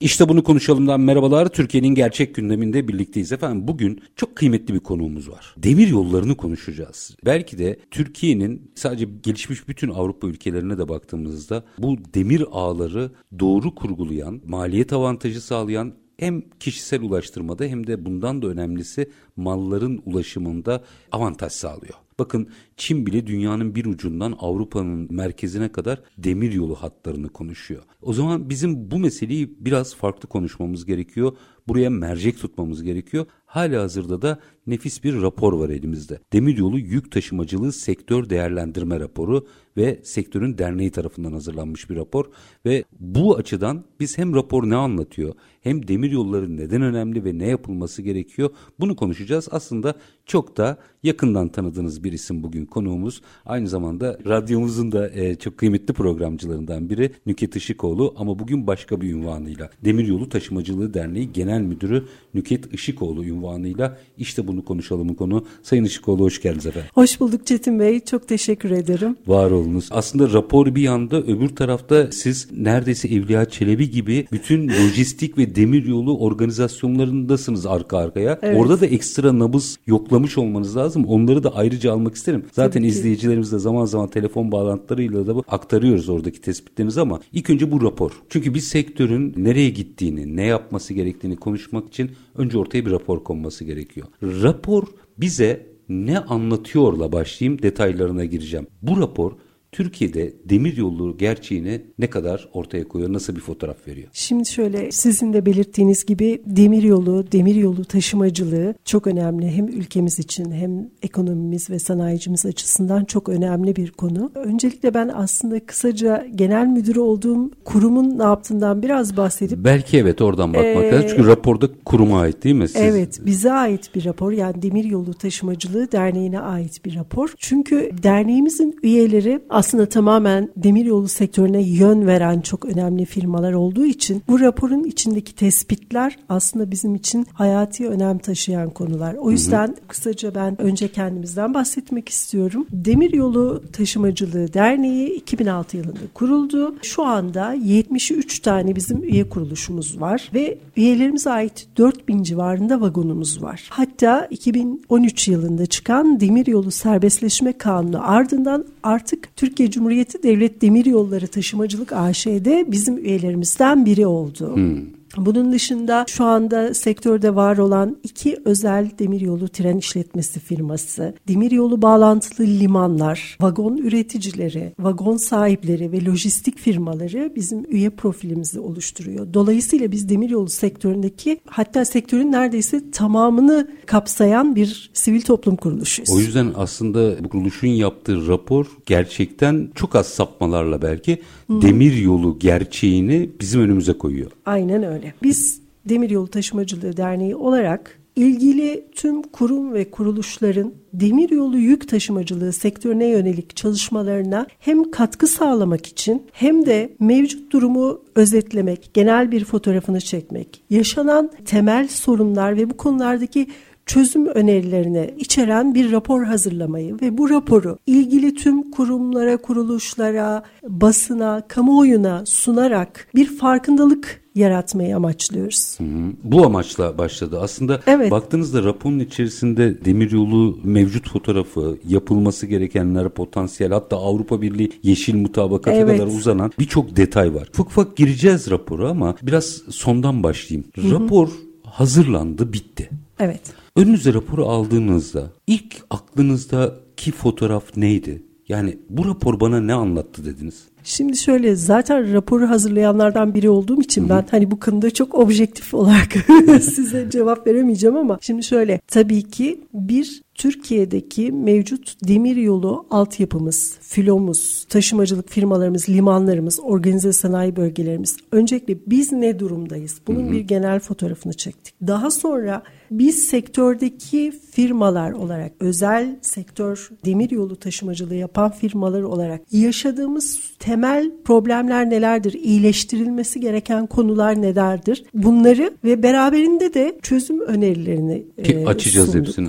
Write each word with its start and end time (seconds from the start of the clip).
İşte 0.00 0.28
bunu 0.28 0.42
konuşalımdan 0.42 1.00
merhabalar. 1.00 1.48
Türkiye'nin 1.48 1.88
gerçek 1.94 2.34
gündeminde 2.34 2.88
birlikteyiz 2.88 3.32
efendim. 3.32 3.68
Bugün 3.68 4.02
çok 4.16 4.36
kıymetli 4.36 4.74
bir 4.74 4.80
konuğumuz 4.80 5.30
var. 5.30 5.54
Demir 5.56 5.88
yollarını 5.88 6.36
konuşacağız. 6.36 7.16
Belki 7.24 7.58
de 7.58 7.78
Türkiye'nin 7.90 8.72
sadece 8.74 9.08
gelişmiş 9.22 9.68
bütün 9.68 9.90
Avrupa 9.90 10.26
ülkelerine 10.26 10.78
de 10.78 10.88
baktığımızda 10.88 11.64
bu 11.78 11.96
demir 12.14 12.44
ağları 12.50 13.10
doğru 13.38 13.74
kurgulayan, 13.74 14.40
maliyet 14.46 14.92
avantajı 14.92 15.40
sağlayan 15.40 15.94
hem 16.16 16.42
kişisel 16.60 17.02
ulaştırmada 17.02 17.64
hem 17.64 17.86
de 17.86 18.04
bundan 18.04 18.42
da 18.42 18.46
önemlisi 18.46 19.10
malların 19.36 20.02
ulaşımında 20.06 20.84
avantaj 21.12 21.52
sağlıyor. 21.52 21.94
Bakın 22.18 22.48
Çin 22.76 23.06
bile 23.06 23.26
dünyanın 23.26 23.74
bir 23.74 23.84
ucundan 23.84 24.34
Avrupa'nın 24.38 25.14
merkezine 25.14 25.72
kadar 25.72 26.02
demir 26.18 26.52
yolu 26.52 26.74
hatlarını 26.74 27.28
konuşuyor. 27.28 27.82
O 28.02 28.12
zaman 28.12 28.50
bizim 28.50 28.90
bu 28.90 28.98
meseleyi 28.98 29.56
biraz 29.60 29.94
farklı 29.94 30.28
konuşmamız 30.28 30.86
gerekiyor. 30.86 31.36
Buraya 31.68 31.90
mercek 31.90 32.38
tutmamız 32.38 32.82
gerekiyor. 32.82 33.26
Hala 33.46 33.82
hazırda 33.82 34.22
da 34.22 34.38
nefis 34.66 35.04
bir 35.04 35.22
rapor 35.22 35.52
var 35.52 35.68
elimizde. 35.68 36.18
Demiryolu 36.32 36.78
Yük 36.78 37.12
Taşımacılığı 37.12 37.72
Sektör 37.72 38.30
Değerlendirme 38.30 39.00
Raporu 39.00 39.46
ve 39.76 40.00
sektörün 40.02 40.58
derneği 40.58 40.90
tarafından 40.90 41.32
hazırlanmış 41.32 41.90
bir 41.90 41.96
rapor 41.96 42.24
ve 42.66 42.84
bu 43.00 43.36
açıdan 43.36 43.84
biz 44.00 44.18
hem 44.18 44.34
rapor 44.34 44.70
ne 44.70 44.76
anlatıyor 44.76 45.34
hem 45.60 45.88
demir 45.88 46.10
yolları 46.10 46.56
neden 46.56 46.82
önemli 46.82 47.24
ve 47.24 47.38
ne 47.38 47.46
yapılması 47.46 48.02
gerekiyor 48.02 48.50
bunu 48.80 48.96
konuşacağız. 48.96 49.48
Aslında 49.50 49.94
çok 50.26 50.56
da 50.56 50.78
yakından 51.02 51.48
tanıdığınız 51.48 52.04
bir 52.04 52.12
isim 52.12 52.42
bugün 52.42 52.66
konuğumuz. 52.66 53.22
Aynı 53.44 53.68
zamanda 53.68 54.18
radyomuzun 54.26 54.92
da 54.92 55.10
e, 55.10 55.34
çok 55.34 55.58
kıymetli 55.58 55.94
programcılarından 55.94 56.90
biri 56.90 57.12
Nüket 57.26 57.56
Işıkoğlu 57.56 58.14
ama 58.16 58.38
bugün 58.38 58.66
başka 58.66 59.00
bir 59.00 59.12
ünvanıyla 59.12 59.70
Demiryolu 59.84 60.28
Taşımacılığı 60.28 60.94
Derneği 60.94 61.32
Genel 61.32 61.57
Müdürü 61.62 62.04
Nüket 62.34 62.74
Işıkoğlu 62.74 63.24
ünvanıyla 63.24 63.98
işte 64.18 64.46
bunu 64.46 64.64
konuşalım 64.64 65.14
konu. 65.14 65.44
Sayın 65.62 65.84
Işıkoğlu 65.84 66.24
hoş 66.24 66.42
geldiniz 66.42 66.66
efendim. 66.66 66.90
Hoş 66.94 67.20
bulduk 67.20 67.46
Çetin 67.46 67.78
Bey. 67.78 68.00
Çok 68.00 68.28
teşekkür 68.28 68.70
ederim. 68.70 69.16
Var 69.26 69.50
olunuz. 69.50 69.88
Aslında 69.90 70.32
rapor 70.32 70.74
bir 70.74 70.82
yanda 70.82 71.22
öbür 71.22 71.48
tarafta 71.48 72.12
siz 72.12 72.48
neredeyse 72.52 73.08
Evliya 73.08 73.44
Çelebi 73.44 73.90
gibi 73.90 74.26
bütün 74.32 74.68
lojistik 74.68 75.38
ve 75.38 75.54
demiryolu 75.54 76.18
organizasyonlarındasınız 76.18 77.66
arka 77.66 77.98
arkaya. 77.98 78.38
Evet. 78.42 78.60
Orada 78.60 78.80
da 78.80 78.86
ekstra 78.86 79.38
nabız 79.38 79.78
yoklamış 79.86 80.38
olmanız 80.38 80.76
lazım. 80.76 81.04
Onları 81.04 81.42
da 81.42 81.54
ayrıca 81.54 81.92
almak 81.92 82.14
isterim. 82.14 82.44
Zaten 82.52 82.82
izleyicilerimiz 82.82 83.52
de 83.52 83.58
zaman 83.58 83.84
zaman 83.84 84.08
telefon 84.08 84.52
bağlantılarıyla 84.52 85.26
da 85.26 85.42
aktarıyoruz 85.48 86.08
oradaki 86.08 86.40
tespitlerimizi 86.40 87.00
ama 87.00 87.20
ilk 87.32 87.50
önce 87.50 87.72
bu 87.72 87.82
rapor. 87.82 88.10
Çünkü 88.28 88.54
bir 88.54 88.60
sektörün 88.60 89.34
nereye 89.36 89.70
gittiğini, 89.70 90.36
ne 90.36 90.42
yapması 90.42 90.94
gerektiğini 90.94 91.36
konuşmak 91.48 91.88
için 91.88 92.10
önce 92.34 92.58
ortaya 92.58 92.86
bir 92.86 92.90
rapor 92.90 93.24
konması 93.24 93.64
gerekiyor. 93.64 94.06
Rapor 94.22 94.84
bize 95.18 95.66
ne 95.88 96.18
anlatıyorla 96.18 97.12
başlayayım 97.12 97.62
detaylarına 97.62 98.24
gireceğim. 98.24 98.66
Bu 98.82 99.00
rapor 99.00 99.32
Türkiye'de 99.72 100.32
demir 100.44 100.76
yolu 100.76 101.16
gerçeğini 101.18 101.80
ne 101.98 102.10
kadar 102.10 102.48
ortaya 102.52 102.88
koyuyor, 102.88 103.12
nasıl 103.12 103.36
bir 103.36 103.40
fotoğraf 103.40 103.88
veriyor? 103.88 104.08
Şimdi 104.12 104.48
şöyle 104.48 104.92
sizin 104.92 105.32
de 105.32 105.46
belirttiğiniz 105.46 106.06
gibi 106.06 106.42
demir 106.46 106.82
yolu, 106.82 107.32
demir 107.32 107.54
yolu 107.54 107.84
taşımacılığı 107.84 108.74
çok 108.84 109.06
önemli. 109.06 109.50
Hem 109.50 109.68
ülkemiz 109.68 110.18
için 110.18 110.52
hem 110.52 110.90
ekonomimiz 111.02 111.70
ve 111.70 111.78
sanayicimiz 111.78 112.46
açısından 112.46 113.04
çok 113.04 113.28
önemli 113.28 113.76
bir 113.76 113.90
konu. 113.90 114.32
Öncelikle 114.34 114.94
ben 114.94 115.10
aslında 115.14 115.66
kısaca 115.66 116.26
genel 116.34 116.66
müdürü 116.66 117.00
olduğum 117.00 117.50
kurumun 117.64 118.18
ne 118.18 118.22
yaptığından 118.22 118.82
biraz 118.82 119.16
bahsedip... 119.16 119.64
Belki 119.64 119.98
evet 119.98 120.20
oradan 120.22 120.54
bakmak 120.54 120.84
ee, 120.84 120.92
lazım. 120.92 121.08
Çünkü 121.08 121.26
raporda 121.26 121.68
kuruma 121.84 122.20
ait 122.20 122.44
değil 122.44 122.54
mi? 122.54 122.68
Siz... 122.68 122.82
Evet 122.82 123.20
bize 123.26 123.52
ait 123.52 123.94
bir 123.94 124.04
rapor. 124.04 124.32
Yani 124.32 124.62
Demir 124.62 124.84
Yolu 124.84 125.14
Taşımacılığı 125.14 125.92
Derneği'ne 125.92 126.40
ait 126.40 126.84
bir 126.84 126.96
rapor. 126.96 127.34
Çünkü 127.38 127.90
derneğimizin 128.02 128.78
üyeleri 128.82 129.40
aslında 129.58 129.86
tamamen 129.86 130.50
demiryolu 130.56 131.08
sektörüne 131.08 131.62
yön 131.62 132.06
veren 132.06 132.40
çok 132.40 132.64
önemli 132.64 133.04
firmalar 133.04 133.52
olduğu 133.52 133.84
için 133.84 134.22
bu 134.28 134.40
raporun 134.40 134.84
içindeki 134.84 135.34
tespitler 135.34 136.16
aslında 136.28 136.70
bizim 136.70 136.94
için 136.94 137.26
hayati 137.32 137.88
önem 137.88 138.18
taşıyan 138.18 138.70
konular. 138.70 139.14
O 139.14 139.30
yüzden 139.30 139.66
hı 139.66 139.72
hı. 139.72 139.88
kısaca 139.88 140.34
ben 140.34 140.60
önce 140.60 140.88
kendimizden 140.88 141.54
bahsetmek 141.54 142.08
istiyorum. 142.08 142.66
Demiryolu 142.72 143.62
Taşımacılığı 143.72 144.52
Derneği 144.54 145.08
2006 145.08 145.76
yılında 145.76 145.98
kuruldu. 146.14 146.76
Şu 146.82 147.04
anda 147.04 147.52
73 147.52 148.40
tane 148.40 148.76
bizim 148.76 149.02
üye 149.02 149.28
kuruluşumuz 149.28 150.00
var 150.00 150.30
ve 150.34 150.58
üyelerimize 150.76 151.30
ait 151.30 151.68
4000 151.76 152.22
civarında 152.22 152.80
vagonumuz 152.80 153.42
var. 153.42 153.66
Hatta 153.70 154.26
2013 154.30 155.28
yılında 155.28 155.66
çıkan 155.66 156.20
Demiryolu 156.20 156.70
Serbestleşme 156.70 157.52
Kanunu 157.52 158.10
ardından 158.10 158.64
artık 158.82 159.36
Türk 159.36 159.47
Türkiye 159.48 159.70
Cumhuriyeti 159.70 160.22
Devlet 160.22 160.62
Demiryolları 160.62 161.26
Taşımacılık 161.26 161.92
AŞ'de 161.92 162.64
bizim 162.68 162.98
üyelerimizden 162.98 163.86
biri 163.86 164.06
oldu. 164.06 164.56
Hmm. 164.56 164.97
Bunun 165.26 165.52
dışında 165.52 166.04
şu 166.08 166.24
anda 166.24 166.74
sektörde 166.74 167.34
var 167.34 167.58
olan 167.58 167.96
iki 168.02 168.36
özel 168.44 168.90
demiryolu 168.98 169.48
tren 169.48 169.76
işletmesi 169.78 170.40
firması, 170.40 171.14
demiryolu 171.28 171.82
bağlantılı 171.82 172.46
limanlar, 172.46 173.36
vagon 173.40 173.76
üreticileri, 173.76 174.72
vagon 174.78 175.16
sahipleri 175.16 175.92
ve 175.92 176.04
lojistik 176.04 176.58
firmaları 176.58 177.32
bizim 177.36 177.64
üye 177.68 177.90
profilimizi 177.90 178.60
oluşturuyor. 178.60 179.34
Dolayısıyla 179.34 179.92
biz 179.92 180.08
demiryolu 180.08 180.48
sektöründeki 180.48 181.40
hatta 181.46 181.84
sektörün 181.84 182.32
neredeyse 182.32 182.90
tamamını 182.90 183.68
kapsayan 183.86 184.56
bir 184.56 184.90
sivil 184.92 185.20
toplum 185.20 185.56
kuruluşuyuz. 185.56 186.10
O 186.10 186.18
yüzden 186.18 186.52
aslında 186.56 187.24
bu 187.24 187.28
kuruluşun 187.28 187.68
yaptığı 187.68 188.28
rapor 188.28 188.66
gerçekten 188.86 189.70
çok 189.74 189.96
az 189.96 190.06
sapmalarla 190.06 190.82
belki. 190.82 191.22
Demir 191.48 191.96
yolu 191.96 192.38
gerçeğini 192.38 193.30
bizim 193.40 193.60
önümüze 193.60 193.92
koyuyor. 193.92 194.30
Aynen 194.46 194.82
öyle. 194.82 195.14
Biz 195.22 195.60
Demiryolu 195.88 196.28
Taşımacılığı 196.28 196.96
Derneği 196.96 197.36
olarak 197.36 197.98
ilgili 198.18 198.84
tüm 198.92 199.22
kurum 199.22 199.74
ve 199.74 199.90
kuruluşların 199.90 200.72
demiryolu 200.92 201.58
yük 201.58 201.88
taşımacılığı 201.88 202.52
sektörüne 202.52 203.06
yönelik 203.06 203.56
çalışmalarına 203.56 204.46
hem 204.58 204.90
katkı 204.90 205.26
sağlamak 205.26 205.86
için 205.86 206.22
hem 206.32 206.66
de 206.66 206.92
mevcut 207.00 207.52
durumu 207.52 208.00
özetlemek, 208.14 208.90
genel 208.94 209.30
bir 209.30 209.44
fotoğrafını 209.44 210.00
çekmek, 210.00 210.62
yaşanan 210.70 211.30
temel 211.44 211.88
sorunlar 211.88 212.56
ve 212.56 212.70
bu 212.70 212.76
konulardaki 212.76 213.46
çözüm 213.88 214.26
önerilerini 214.26 215.14
içeren 215.18 215.74
bir 215.74 215.92
rapor 215.92 216.24
hazırlamayı 216.24 216.96
ve 217.02 217.18
bu 217.18 217.30
raporu 217.30 217.78
ilgili 217.86 218.34
tüm 218.34 218.70
kurumlara, 218.70 219.36
kuruluşlara, 219.36 220.42
basına, 220.68 221.42
kamuoyuna 221.48 222.26
sunarak 222.26 223.08
bir 223.14 223.36
farkındalık 223.36 224.20
yaratmayı 224.34 224.96
amaçlıyoruz. 224.96 225.78
Hı 225.78 225.84
hı. 225.84 226.12
Bu 226.24 226.46
amaçla 226.46 226.98
başladı. 226.98 227.38
Aslında 227.40 227.80
evet. 227.86 228.10
baktığınızda 228.10 228.64
raporun 228.64 228.98
içerisinde 228.98 229.84
demiryolu 229.84 230.58
mevcut 230.64 231.10
fotoğrafı, 231.10 231.78
yapılması 231.88 232.46
gerekenler, 232.46 233.08
potansiyel 233.08 233.72
hatta 233.72 233.96
Avrupa 233.96 234.42
Birliği 234.42 234.72
yeşil 234.82 235.14
mutabakata 235.14 235.76
evet. 235.76 236.00
kadar 236.00 236.06
uzanan 236.06 236.52
birçok 236.58 236.96
detay 236.96 237.34
var. 237.34 237.48
Ufak 237.54 237.66
ufak 237.66 237.96
gireceğiz 237.96 238.50
raporu 238.50 238.88
ama 238.88 239.16
biraz 239.22 239.44
sondan 239.70 240.22
başlayayım. 240.22 240.70
Hı 240.74 240.80
hı. 240.80 240.90
Rapor 240.90 241.28
hazırlandı, 241.64 242.52
bitti. 242.52 242.90
Evet. 243.20 243.40
Önünüze 243.78 244.14
raporu 244.14 244.46
aldığınızda 244.46 245.30
ilk 245.46 245.76
aklınızdaki 245.90 247.12
fotoğraf 247.12 247.76
neydi? 247.76 248.22
Yani 248.48 248.78
bu 248.88 249.06
rapor 249.06 249.40
bana 249.40 249.60
ne 249.60 249.74
anlattı 249.74 250.24
dediniz? 250.24 250.64
Şimdi 250.84 251.16
şöyle 251.16 251.56
zaten 251.56 252.12
raporu 252.12 252.48
hazırlayanlardan 252.50 253.34
biri 253.34 253.50
olduğum 253.50 253.82
için 253.82 254.00
Hı-hı. 254.02 254.10
ben 254.10 254.24
hani 254.30 254.50
bu 254.50 254.60
konuda 254.60 254.90
çok 254.90 255.14
objektif 255.14 255.74
olarak 255.74 256.12
size 256.62 257.10
cevap 257.10 257.46
veremeyeceğim 257.46 257.96
ama 257.96 258.18
şimdi 258.20 258.42
şöyle 258.42 258.80
tabii 258.86 259.22
ki 259.22 259.60
bir 259.74 260.22
Türkiye'deki 260.38 261.32
mevcut 261.32 261.96
demiryolu 262.08 262.86
altyapımız, 262.90 263.78
filomuz, 263.80 264.66
taşımacılık 264.68 265.30
firmalarımız, 265.30 265.88
limanlarımız, 265.88 266.60
organize 266.62 267.12
sanayi 267.12 267.56
bölgelerimiz. 267.56 268.16
Öncelikle 268.32 268.78
biz 268.86 269.12
ne 269.12 269.38
durumdayız? 269.38 270.00
Bunun 270.06 270.24
hı 270.24 270.28
hı. 270.28 270.32
bir 270.32 270.40
genel 270.40 270.80
fotoğrafını 270.80 271.32
çektik. 271.32 271.74
Daha 271.86 272.10
sonra 272.10 272.62
biz 272.90 273.24
sektördeki 273.24 274.32
firmalar 274.50 275.12
olarak 275.12 275.52
özel 275.60 276.16
sektör 276.22 276.90
demiryolu 277.04 277.56
taşımacılığı 277.56 278.14
yapan 278.14 278.50
firmalar 278.50 279.02
olarak 279.02 279.40
yaşadığımız 279.52 280.40
temel 280.58 281.12
problemler 281.24 281.90
nelerdir? 281.90 282.32
İyileştirilmesi 282.32 283.40
gereken 283.40 283.86
konular 283.86 284.42
nelerdir? 284.42 285.04
Bunları 285.14 285.74
ve 285.84 286.02
beraberinde 286.02 286.74
de 286.74 286.98
çözüm 287.02 287.40
önerilerini 287.40 288.24
Ki 288.44 288.54
e, 288.54 288.66
açacağız 288.66 289.12
sunduk. 289.12 289.26
hepsini. 289.26 289.48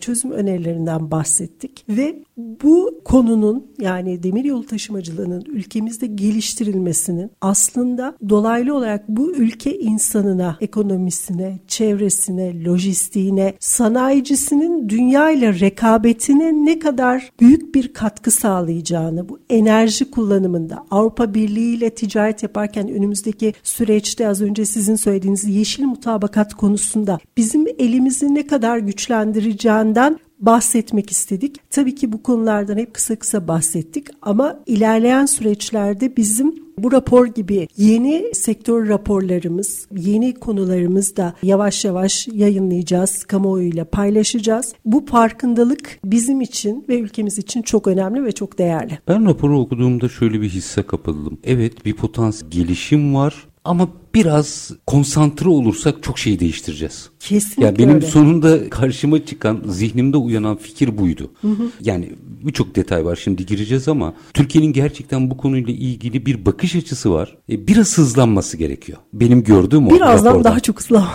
Çözüm 0.00 0.30
önerilerinden 0.30 1.10
bahsettik 1.10 1.84
ve 1.88 2.24
bu 2.36 3.00
konunun 3.04 3.66
yani 3.80 4.22
demiryolu 4.22 4.66
taşımacılığının 4.66 5.44
ülkemizde 5.46 6.06
geliştirilmesinin 6.06 7.30
aslında 7.40 8.16
dolaylı 8.28 8.76
olarak 8.76 9.08
bu 9.08 9.32
ülke 9.32 9.78
insanına, 9.78 10.56
ekonomisine, 10.60 11.58
çevresine, 11.68 12.64
lojistiğine, 12.64 13.54
sanayicisinin 13.60 14.88
dünya 14.88 15.30
ile 15.30 15.60
rekabetine 15.60 16.52
ne 16.52 16.78
kadar 16.78 17.30
büyük 17.40 17.74
bir 17.74 17.92
katkı 17.92 18.30
sağlayacağını 18.30 19.28
bu 19.28 19.38
enerji 19.50 20.10
kullanımında 20.10 20.86
Avrupa 20.90 21.34
Birliği 21.34 21.76
ile 21.76 21.90
ticaret 21.90 22.42
yaparken 22.42 22.88
önümüzdeki 22.88 23.52
süreçte 23.62 24.28
az 24.28 24.42
önce 24.42 24.64
sizin 24.64 24.96
söylediğiniz 24.96 25.44
yeşil 25.44 25.84
mutabakat 25.84 26.54
konusunda 26.54 27.18
bizim 27.36 27.66
elimizi 27.78 28.34
ne 28.34 28.46
kadar 28.46 28.78
güçlendireceğinden 28.78 30.18
bahsetmek 30.46 31.10
istedik. 31.10 31.70
Tabii 31.70 31.94
ki 31.94 32.12
bu 32.12 32.22
konulardan 32.22 32.78
hep 32.78 32.94
kısa 32.94 33.16
kısa 33.16 33.48
bahsettik 33.48 34.06
ama 34.22 34.60
ilerleyen 34.66 35.26
süreçlerde 35.26 36.16
bizim 36.16 36.64
bu 36.78 36.92
rapor 36.92 37.26
gibi 37.26 37.68
yeni 37.76 38.34
sektör 38.34 38.88
raporlarımız, 38.88 39.88
yeni 39.96 40.34
konularımız 40.34 41.16
da 41.16 41.34
yavaş 41.42 41.84
yavaş 41.84 42.28
yayınlayacağız, 42.28 43.24
kamuoyuyla 43.24 43.84
paylaşacağız. 43.84 44.74
Bu 44.84 45.06
farkındalık 45.06 45.98
bizim 46.04 46.40
için 46.40 46.84
ve 46.88 46.98
ülkemiz 46.98 47.38
için 47.38 47.62
çok 47.62 47.86
önemli 47.86 48.24
ve 48.24 48.32
çok 48.32 48.58
değerli. 48.58 48.98
Ben 49.08 49.26
raporu 49.26 49.60
okuduğumda 49.60 50.08
şöyle 50.08 50.40
bir 50.40 50.48
hisse 50.48 50.82
kapıldım. 50.82 51.38
Evet 51.44 51.84
bir 51.84 51.94
potansiyel 51.94 52.50
gelişim 52.50 53.14
var 53.14 53.46
ama 53.64 53.88
biraz 54.14 54.70
konsantre 54.86 55.48
olursak 55.48 56.02
çok 56.02 56.18
şey 56.18 56.40
değiştireceğiz. 56.40 57.10
Kesinlikle 57.20 57.64
ya 57.64 57.78
benim 57.78 57.94
öyle. 57.94 58.06
sonunda 58.06 58.70
karşıma 58.70 59.24
çıkan, 59.24 59.62
zihnimde 59.66 60.16
uyanan 60.16 60.56
fikir 60.56 60.98
buydu. 60.98 61.30
Hı 61.40 61.48
hı. 61.48 61.70
Yani 61.80 62.12
birçok 62.42 62.76
detay 62.76 63.04
var 63.04 63.16
şimdi 63.24 63.46
gireceğiz 63.46 63.88
ama 63.88 64.14
Türkiye'nin 64.34 64.72
gerçekten 64.72 65.30
bu 65.30 65.36
konuyla 65.36 65.72
ilgili 65.72 66.26
bir 66.26 66.46
bakış 66.46 66.76
açısı 66.76 67.12
var. 67.12 67.36
E, 67.50 67.66
biraz 67.66 67.98
hızlanması 67.98 68.56
gerekiyor. 68.56 68.98
Benim 69.12 69.44
gördüğüm 69.44 69.86
o 69.86 69.90
Birazdan 69.90 70.30
rapordan. 70.30 70.44
daha 70.44 70.60
çok 70.60 70.80
hızlan. 70.80 71.06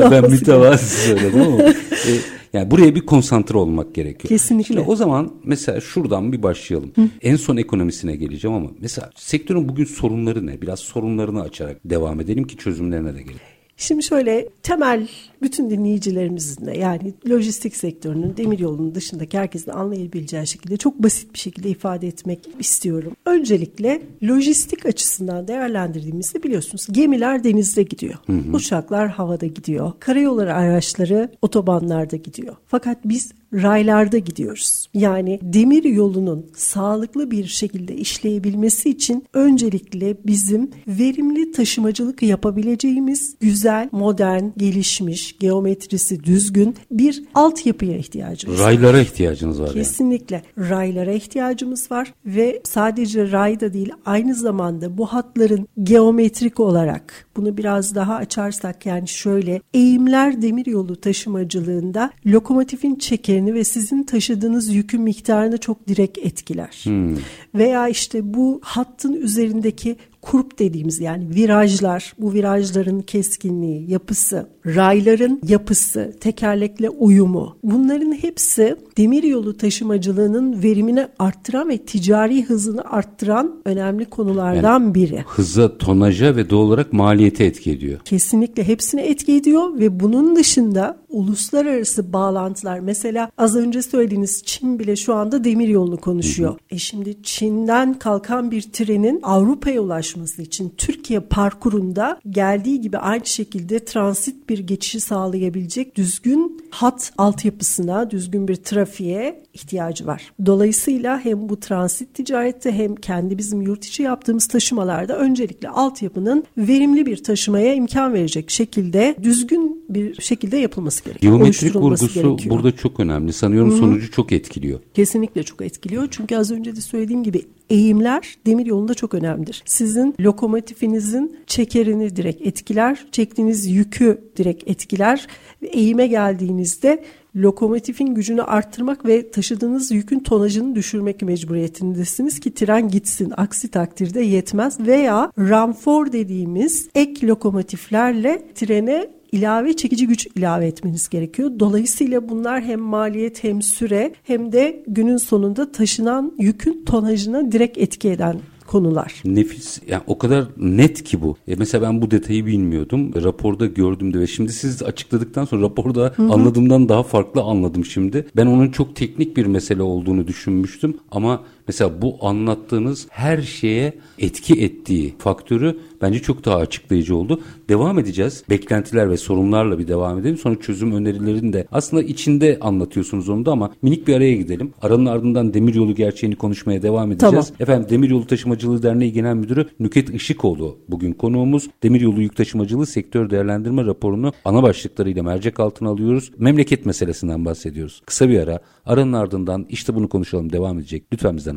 ben 0.10 0.30
mütevazı 0.30 0.86
söyledim 0.86 1.42
ama 1.42 1.62
e, 1.62 2.37
yani 2.52 2.70
buraya 2.70 2.94
bir 2.94 3.06
konsantre 3.06 3.58
olmak 3.58 3.94
gerekiyor. 3.94 4.28
Kesinlikle. 4.28 4.74
Şimdi 4.74 4.90
o 4.90 4.96
zaman 4.96 5.32
mesela 5.44 5.80
şuradan 5.80 6.32
bir 6.32 6.42
başlayalım. 6.42 6.92
Hı. 6.94 7.08
En 7.22 7.36
son 7.36 7.56
ekonomisine 7.56 8.16
geleceğim 8.16 8.56
ama 8.56 8.70
mesela 8.80 9.10
sektörün 9.16 9.68
bugün 9.68 9.84
sorunları 9.84 10.46
ne? 10.46 10.62
Biraz 10.62 10.80
sorunlarını 10.80 11.42
açarak 11.42 11.76
devam 11.84 12.20
edelim 12.20 12.44
ki 12.44 12.56
çözümlerine 12.56 13.14
de 13.14 13.22
gelelim. 13.22 13.40
Şimdi 13.80 14.02
şöyle 14.02 14.48
temel 14.62 15.08
bütün 15.42 15.70
dinleyicilerimizin 15.70 16.66
de 16.66 16.78
yani 16.78 17.14
lojistik 17.28 17.76
sektörünün 17.76 18.36
demir 18.36 18.58
yolunun 18.58 18.94
dışındaki 18.94 19.38
herkesin 19.38 19.70
anlayabileceği 19.70 20.46
şekilde 20.46 20.76
çok 20.76 21.02
basit 21.02 21.34
bir 21.34 21.38
şekilde 21.38 21.68
ifade 21.68 22.08
etmek 22.08 22.48
istiyorum. 22.58 23.12
Öncelikle 23.26 24.02
lojistik 24.24 24.86
açısından 24.86 25.48
değerlendirdiğimizde 25.48 26.42
biliyorsunuz 26.42 26.86
gemiler 26.90 27.44
denizde 27.44 27.82
gidiyor. 27.82 28.14
Hı 28.26 28.32
hı. 28.32 28.56
Uçaklar 28.56 29.08
havada 29.08 29.46
gidiyor. 29.46 29.92
Karayolları 30.00 30.54
araçları 30.54 31.30
otobanlarda 31.42 32.16
gidiyor. 32.16 32.56
Fakat 32.66 32.98
biz 33.04 33.32
raylarda 33.52 34.18
gidiyoruz. 34.18 34.88
Yani 34.94 35.40
demir 35.42 35.84
yolunun 35.84 36.46
sağlıklı 36.56 37.30
bir 37.30 37.46
şekilde 37.46 37.96
işleyebilmesi 37.96 38.90
için 38.90 39.24
öncelikle 39.34 40.16
bizim 40.26 40.70
verimli 40.88 41.52
taşımacılık 41.52 42.22
yapabileceğimiz 42.22 43.36
güzel, 43.40 43.88
modern, 43.92 44.44
gelişmiş, 44.56 45.38
geometrisi 45.38 46.24
düzgün 46.24 46.76
bir 46.90 47.24
altyapıya 47.34 47.96
ihtiyacımız 47.96 48.60
var. 48.60 48.66
Raylara 48.66 49.00
ihtiyacınız 49.00 49.60
var 49.60 49.72
Kesinlikle. 49.72 50.42
Yani. 50.56 50.70
Raylara 50.70 51.12
ihtiyacımız 51.12 51.90
var 51.90 52.14
ve 52.26 52.60
sadece 52.64 53.32
ray 53.32 53.60
da 53.60 53.72
değil 53.72 53.92
aynı 54.04 54.34
zamanda 54.34 54.98
bu 54.98 55.06
hatların 55.06 55.68
geometrik 55.82 56.60
olarak 56.60 57.26
bunu 57.36 57.56
biraz 57.56 57.94
daha 57.94 58.14
açarsak 58.14 58.86
yani 58.86 59.08
şöyle 59.08 59.60
eğimler 59.74 60.42
demiryolu 60.42 60.96
taşımacılığında 60.96 62.10
lokomotifin 62.26 62.94
çekerini 63.38 63.54
ve 63.54 63.64
sizin 63.64 64.02
taşıdığınız 64.02 64.74
yükün 64.74 65.00
miktarını 65.00 65.58
çok 65.58 65.88
direkt 65.88 66.18
etkiler. 66.18 66.80
Hmm. 66.84 67.16
Veya 67.54 67.88
işte 67.88 68.34
bu 68.34 68.60
hattın 68.62 69.12
üzerindeki 69.12 69.96
kurp 70.22 70.58
dediğimiz 70.58 71.00
yani 71.00 71.34
virajlar, 71.34 72.14
bu 72.18 72.32
virajların 72.32 73.00
keskinliği, 73.00 73.90
yapısı, 73.90 74.48
rayların 74.66 75.40
yapısı, 75.48 76.12
tekerlekle 76.20 76.90
uyumu 76.90 77.56
bunların 77.62 78.12
hepsi 78.12 78.76
demiryolu 78.96 79.56
taşımacılığının 79.56 80.62
verimini 80.62 81.06
arttıran 81.18 81.68
ve 81.68 81.78
ticari 81.78 82.44
hızını 82.44 82.84
arttıran 82.84 83.54
önemli 83.64 84.04
konulardan 84.04 84.80
yani, 84.80 84.94
biri. 84.94 85.24
Hıza, 85.26 85.78
tonaja 85.78 86.36
ve 86.36 86.50
doğal 86.50 86.68
olarak 86.68 86.92
maliyete 86.92 87.44
etki 87.44 87.70
ediyor. 87.70 88.00
Kesinlikle 88.04 88.68
hepsine 88.68 89.06
etki 89.06 89.32
ediyor 89.32 89.78
ve 89.78 90.00
bunun 90.00 90.36
dışında 90.36 90.98
uluslararası 91.08 92.12
bağlantılar 92.12 92.80
mesela 92.80 93.30
az 93.38 93.56
önce 93.56 93.82
söylediğiniz 93.82 94.42
Çin 94.44 94.78
bile 94.78 94.96
şu 94.96 95.14
anda 95.14 95.44
demir 95.44 95.68
yolunu 95.68 95.96
konuşuyor. 95.96 96.50
Hı 96.50 96.54
hı. 96.54 96.58
E 96.70 96.78
şimdi 96.78 97.22
Çin'den 97.22 97.94
kalkan 97.94 98.50
bir 98.50 98.62
trenin 98.62 99.20
Avrupa'ya 99.22 99.82
ulaşması 100.08 100.42
için 100.42 100.74
Türkiye 100.78 101.20
parkurunda 101.20 102.20
geldiği 102.30 102.80
gibi 102.80 102.98
aynı 102.98 103.26
şekilde 103.26 103.84
transit 103.84 104.48
bir 104.48 104.58
geçişi 104.58 105.00
sağlayabilecek 105.00 105.96
düzgün 105.96 106.62
hat 106.70 107.12
altyapısına, 107.18 108.10
düzgün 108.10 108.48
bir 108.48 108.56
trafiğe 108.56 109.42
ihtiyacı 109.54 110.06
var. 110.06 110.32
Dolayısıyla 110.46 111.24
hem 111.24 111.48
bu 111.48 111.60
transit 111.60 112.14
ticarette 112.14 112.72
hem 112.72 112.96
kendi 112.96 113.38
bizim 113.38 113.62
yurt 113.62 113.84
içi 113.84 114.02
yaptığımız 114.02 114.46
taşımalarda 114.46 115.18
öncelikle 115.18 115.68
altyapının 115.68 116.44
verimli 116.58 117.06
bir 117.06 117.22
taşımaya 117.22 117.74
imkan 117.74 118.12
verecek 118.12 118.50
şekilde 118.50 119.16
düzgün 119.22 119.84
bir 119.88 120.22
şekilde 120.22 120.56
yapılması 120.56 121.04
gerekiyor. 121.04 121.32
Geometrik 121.32 121.76
vurgusu 121.76 122.06
gerekiyor. 122.14 122.56
burada 122.56 122.76
çok 122.76 123.00
önemli. 123.00 123.32
Sanıyorum 123.32 123.70
Hı-hı. 123.70 123.78
sonucu 123.78 124.10
çok 124.10 124.32
etkiliyor. 124.32 124.80
Kesinlikle 124.94 125.42
çok 125.42 125.62
etkiliyor. 125.62 126.08
Çünkü 126.10 126.36
az 126.36 126.50
önce 126.50 126.76
de 126.76 126.80
söylediğim 126.80 127.22
gibi 127.22 127.42
eğimler 127.70 128.34
demir 128.46 128.66
yolunda 128.66 128.94
çok 128.94 129.14
önemlidir. 129.14 129.62
Sizin 129.66 130.14
lokomotifinizin 130.20 131.36
çekerini 131.46 132.16
direkt 132.16 132.46
etkiler, 132.46 133.06
çektiğiniz 133.12 133.66
yükü 133.66 134.20
direkt 134.36 134.70
etkiler 134.70 135.26
eğime 135.62 136.06
geldiğinizde 136.06 137.04
lokomotifin 137.36 138.14
gücünü 138.14 138.42
arttırmak 138.42 139.06
ve 139.06 139.30
taşıdığınız 139.30 139.90
yükün 139.90 140.20
tonajını 140.20 140.74
düşürmek 140.74 141.22
mecburiyetindesiniz 141.22 142.40
ki 142.40 142.54
tren 142.54 142.88
gitsin. 142.88 143.32
Aksi 143.36 143.68
takdirde 143.68 144.20
yetmez 144.20 144.80
veya 144.80 145.32
ramfor 145.38 146.12
dediğimiz 146.12 146.88
ek 146.94 147.26
lokomotiflerle 147.26 148.42
trene 148.54 149.17
ilave 149.32 149.76
çekici 149.76 150.06
güç 150.06 150.26
ilave 150.36 150.66
etmeniz 150.66 151.08
gerekiyor. 151.08 151.50
Dolayısıyla 151.58 152.28
bunlar 152.28 152.62
hem 152.62 152.80
maliyet 152.80 153.44
hem 153.44 153.62
süre 153.62 154.12
hem 154.22 154.52
de 154.52 154.82
günün 154.86 155.16
sonunda 155.16 155.72
taşınan 155.72 156.32
yükün 156.38 156.84
tonajına 156.84 157.52
direkt 157.52 157.78
etki 157.78 158.08
eden 158.08 158.40
konular. 158.68 159.22
Nefis. 159.24 159.80
Yani 159.88 160.02
o 160.06 160.18
kadar 160.18 160.44
net 160.56 161.04
ki 161.04 161.22
bu. 161.22 161.36
E 161.48 161.54
mesela 161.54 161.88
ben 161.88 162.02
bu 162.02 162.10
detayı 162.10 162.46
bilmiyordum. 162.46 163.10
E, 163.16 163.22
raporda 163.22 163.66
gördüm 163.66 164.14
de 164.14 164.20
ve 164.20 164.26
şimdi 164.26 164.52
siz 164.52 164.82
açıkladıktan 164.82 165.44
sonra 165.44 165.62
raporda 165.62 166.12
Hı-hı. 166.16 166.32
anladığımdan 166.32 166.88
daha 166.88 167.02
farklı 167.02 167.42
anladım 167.42 167.84
şimdi. 167.84 168.26
Ben 168.36 168.46
onun 168.46 168.68
çok 168.68 168.96
teknik 168.96 169.36
bir 169.36 169.46
mesele 169.46 169.82
olduğunu 169.82 170.26
düşünmüştüm 170.26 170.96
ama 171.10 171.42
Mesela 171.68 172.02
bu 172.02 172.16
anlattığınız 172.20 173.06
her 173.10 173.42
şeye 173.42 173.92
etki 174.18 174.54
ettiği 174.54 175.14
faktörü 175.18 175.78
bence 176.02 176.18
çok 176.18 176.44
daha 176.44 176.56
açıklayıcı 176.56 177.16
oldu. 177.16 177.40
Devam 177.68 177.98
edeceğiz. 177.98 178.44
Beklentiler 178.50 179.10
ve 179.10 179.16
sorunlarla 179.16 179.78
bir 179.78 179.88
devam 179.88 180.18
edelim. 180.18 180.36
Sonra 180.36 180.60
çözüm 180.60 180.92
önerilerini 180.92 181.52
de 181.52 181.66
aslında 181.72 182.02
içinde 182.02 182.58
anlatıyorsunuz 182.60 183.28
onu 183.28 183.46
da 183.46 183.52
ama 183.52 183.70
minik 183.82 184.08
bir 184.08 184.14
araya 184.14 184.36
gidelim. 184.36 184.72
Aranın 184.82 185.06
ardından 185.06 185.54
demiryolu 185.54 185.94
gerçeğini 185.94 186.36
konuşmaya 186.36 186.82
devam 186.82 187.12
edeceğiz. 187.12 187.46
Tamam. 187.46 187.60
Efendim 187.60 187.90
Demiryolu 187.90 188.26
Taşımacılığı 188.26 188.82
Derneği 188.82 189.12
Genel 189.12 189.34
Müdürü 189.34 189.68
Nüket 189.80 190.10
Işıkoğlu 190.14 190.78
bugün 190.88 191.12
konuğumuz. 191.12 191.70
Demiryolu 191.82 192.20
Yük 192.20 192.36
Taşımacılığı 192.36 192.86
Sektör 192.86 193.30
Değerlendirme 193.30 193.84
raporunu 193.84 194.32
ana 194.44 194.62
başlıklarıyla 194.62 195.22
mercek 195.22 195.60
altına 195.60 195.88
alıyoruz. 195.88 196.30
Memleket 196.38 196.86
meselesinden 196.86 197.44
bahsediyoruz. 197.44 198.02
Kısa 198.06 198.28
bir 198.28 198.38
ara. 198.38 198.58
Aranın 198.86 199.12
ardından 199.12 199.66
işte 199.68 199.94
bunu 199.94 200.08
konuşalım 200.08 200.52
devam 200.52 200.78
edecek. 200.78 201.04
Lütfen 201.12 201.36
bizden 201.36 201.56